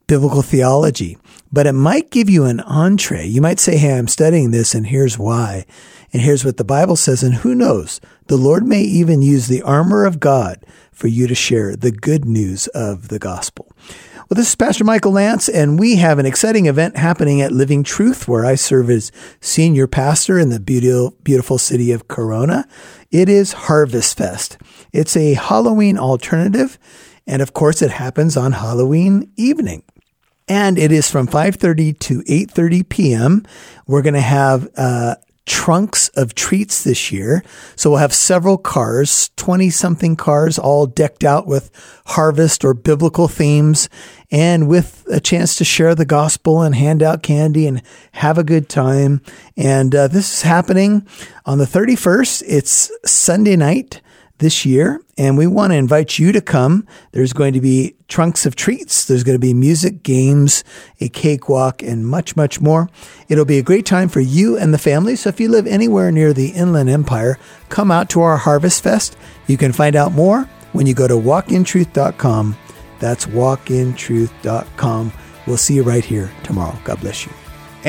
biblical 0.06 0.42
theology 0.42 1.18
but 1.52 1.66
it 1.66 1.72
might 1.72 2.10
give 2.10 2.28
you 2.28 2.44
an 2.44 2.60
entree. 2.60 3.26
You 3.26 3.40
might 3.40 3.60
say, 3.60 3.76
Hey, 3.76 3.96
I'm 3.96 4.08
studying 4.08 4.50
this 4.50 4.74
and 4.74 4.86
here's 4.86 5.18
why. 5.18 5.66
And 6.12 6.22
here's 6.22 6.44
what 6.44 6.56
the 6.56 6.64
Bible 6.64 6.96
says. 6.96 7.22
And 7.22 7.34
who 7.34 7.54
knows? 7.54 8.00
The 8.26 8.36
Lord 8.36 8.66
may 8.66 8.80
even 8.80 9.22
use 9.22 9.46
the 9.46 9.62
armor 9.62 10.04
of 10.04 10.20
God 10.20 10.64
for 10.92 11.06
you 11.06 11.26
to 11.26 11.34
share 11.34 11.76
the 11.76 11.90
good 11.90 12.24
news 12.24 12.66
of 12.68 13.08
the 13.08 13.18
gospel. 13.18 13.70
Well, 14.28 14.36
this 14.36 14.48
is 14.48 14.56
Pastor 14.56 14.84
Michael 14.84 15.12
Lance, 15.12 15.48
and 15.48 15.78
we 15.78 15.96
have 15.96 16.18
an 16.18 16.26
exciting 16.26 16.66
event 16.66 16.98
happening 16.98 17.40
at 17.40 17.50
Living 17.50 17.82
Truth, 17.82 18.28
where 18.28 18.44
I 18.44 18.56
serve 18.56 18.90
as 18.90 19.10
senior 19.40 19.86
pastor 19.86 20.38
in 20.38 20.50
the 20.50 20.60
beautiful, 20.60 21.14
beautiful 21.22 21.56
city 21.56 21.92
of 21.92 22.08
Corona. 22.08 22.68
It 23.10 23.30
is 23.30 23.52
Harvest 23.54 24.18
Fest. 24.18 24.58
It's 24.92 25.16
a 25.16 25.32
Halloween 25.32 25.96
alternative, 25.96 26.78
and 27.26 27.40
of 27.40 27.54
course, 27.54 27.80
it 27.80 27.92
happens 27.92 28.36
on 28.36 28.52
Halloween 28.52 29.32
evening 29.36 29.82
and 30.48 30.78
it 30.78 30.92
is 30.92 31.10
from 31.10 31.26
5:30 31.26 31.98
to 32.00 32.22
8:30 32.22 32.88
p.m. 32.88 33.46
We're 33.86 34.02
going 34.02 34.14
to 34.14 34.20
have 34.20 34.68
uh, 34.76 35.16
trunks 35.48 36.08
of 36.10 36.34
treats 36.34 36.84
this 36.84 37.10
year. 37.10 37.42
So 37.74 37.90
we'll 37.90 38.00
have 38.00 38.14
several 38.14 38.58
cars, 38.58 39.30
20 39.36 39.70
something 39.70 40.14
cars, 40.14 40.58
all 40.58 40.86
decked 40.86 41.24
out 41.24 41.46
with 41.46 41.70
harvest 42.06 42.64
or 42.64 42.74
biblical 42.74 43.28
themes 43.28 43.88
and 44.30 44.68
with 44.68 45.06
a 45.10 45.20
chance 45.20 45.56
to 45.56 45.64
share 45.64 45.94
the 45.94 46.04
gospel 46.04 46.60
and 46.60 46.74
hand 46.74 47.02
out 47.02 47.22
candy 47.22 47.66
and 47.66 47.82
have 48.12 48.36
a 48.36 48.44
good 48.44 48.68
time. 48.68 49.22
And 49.56 49.94
uh, 49.94 50.08
this 50.08 50.34
is 50.34 50.42
happening 50.42 51.06
on 51.46 51.56
the 51.56 51.64
31st. 51.64 52.42
It's 52.46 52.92
Sunday 53.10 53.56
night 53.56 54.02
this 54.38 54.64
year, 54.64 55.00
and 55.16 55.36
we 55.36 55.46
want 55.46 55.72
to 55.72 55.76
invite 55.76 56.18
you 56.18 56.32
to 56.32 56.40
come. 56.40 56.86
There's 57.12 57.32
going 57.32 57.52
to 57.54 57.60
be 57.60 57.94
trunks 58.08 58.46
of 58.46 58.56
treats. 58.56 59.04
There's 59.04 59.24
going 59.24 59.34
to 59.34 59.40
be 59.40 59.54
music, 59.54 60.02
games, 60.02 60.64
a 61.00 61.08
cakewalk, 61.08 61.82
and 61.82 62.06
much, 62.06 62.36
much 62.36 62.60
more. 62.60 62.88
It'll 63.28 63.44
be 63.44 63.58
a 63.58 63.62
great 63.62 63.86
time 63.86 64.08
for 64.08 64.20
you 64.20 64.56
and 64.56 64.72
the 64.72 64.78
family. 64.78 65.16
So 65.16 65.28
if 65.28 65.40
you 65.40 65.48
live 65.48 65.66
anywhere 65.66 66.10
near 66.10 66.32
the 66.32 66.50
Inland 66.50 66.88
Empire, 66.88 67.38
come 67.68 67.90
out 67.90 68.08
to 68.10 68.20
our 68.22 68.36
Harvest 68.36 68.82
Fest. 68.82 69.16
You 69.46 69.56
can 69.56 69.72
find 69.72 69.96
out 69.96 70.12
more 70.12 70.48
when 70.72 70.86
you 70.86 70.94
go 70.94 71.08
to 71.08 71.14
walkintruth.com. 71.14 72.56
That's 73.00 73.26
walkintruth.com. 73.26 75.12
We'll 75.46 75.56
see 75.56 75.74
you 75.74 75.82
right 75.82 76.04
here 76.04 76.30
tomorrow. 76.42 76.78
God 76.84 77.00
bless 77.00 77.26
you. 77.26 77.32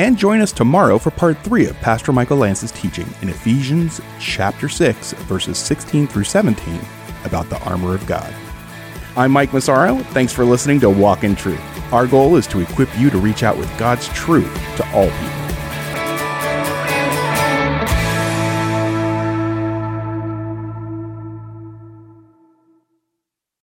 And 0.00 0.16
join 0.16 0.40
us 0.40 0.50
tomorrow 0.50 0.96
for 0.96 1.10
part 1.10 1.36
3 1.40 1.66
of 1.66 1.78
Pastor 1.80 2.10
Michael 2.10 2.38
Lance's 2.38 2.72
teaching 2.72 3.06
in 3.20 3.28
Ephesians 3.28 4.00
chapter 4.18 4.66
6, 4.66 5.12
verses 5.12 5.58
16 5.58 6.06
through 6.06 6.24
17 6.24 6.80
about 7.24 7.50
the 7.50 7.62
armor 7.68 7.94
of 7.94 8.06
God. 8.06 8.34
I'm 9.14 9.30
Mike 9.30 9.52
Massaro. 9.52 9.98
Thanks 10.14 10.32
for 10.32 10.46
listening 10.46 10.80
to 10.80 10.88
Walk 10.88 11.22
in 11.22 11.36
Truth. 11.36 11.60
Our 11.92 12.06
goal 12.06 12.36
is 12.36 12.46
to 12.46 12.60
equip 12.60 12.88
you 12.98 13.10
to 13.10 13.18
reach 13.18 13.42
out 13.42 13.58
with 13.58 13.68
God's 13.78 14.08
truth 14.08 14.50
to 14.78 14.90
all 14.94 15.10
people. 15.10 15.39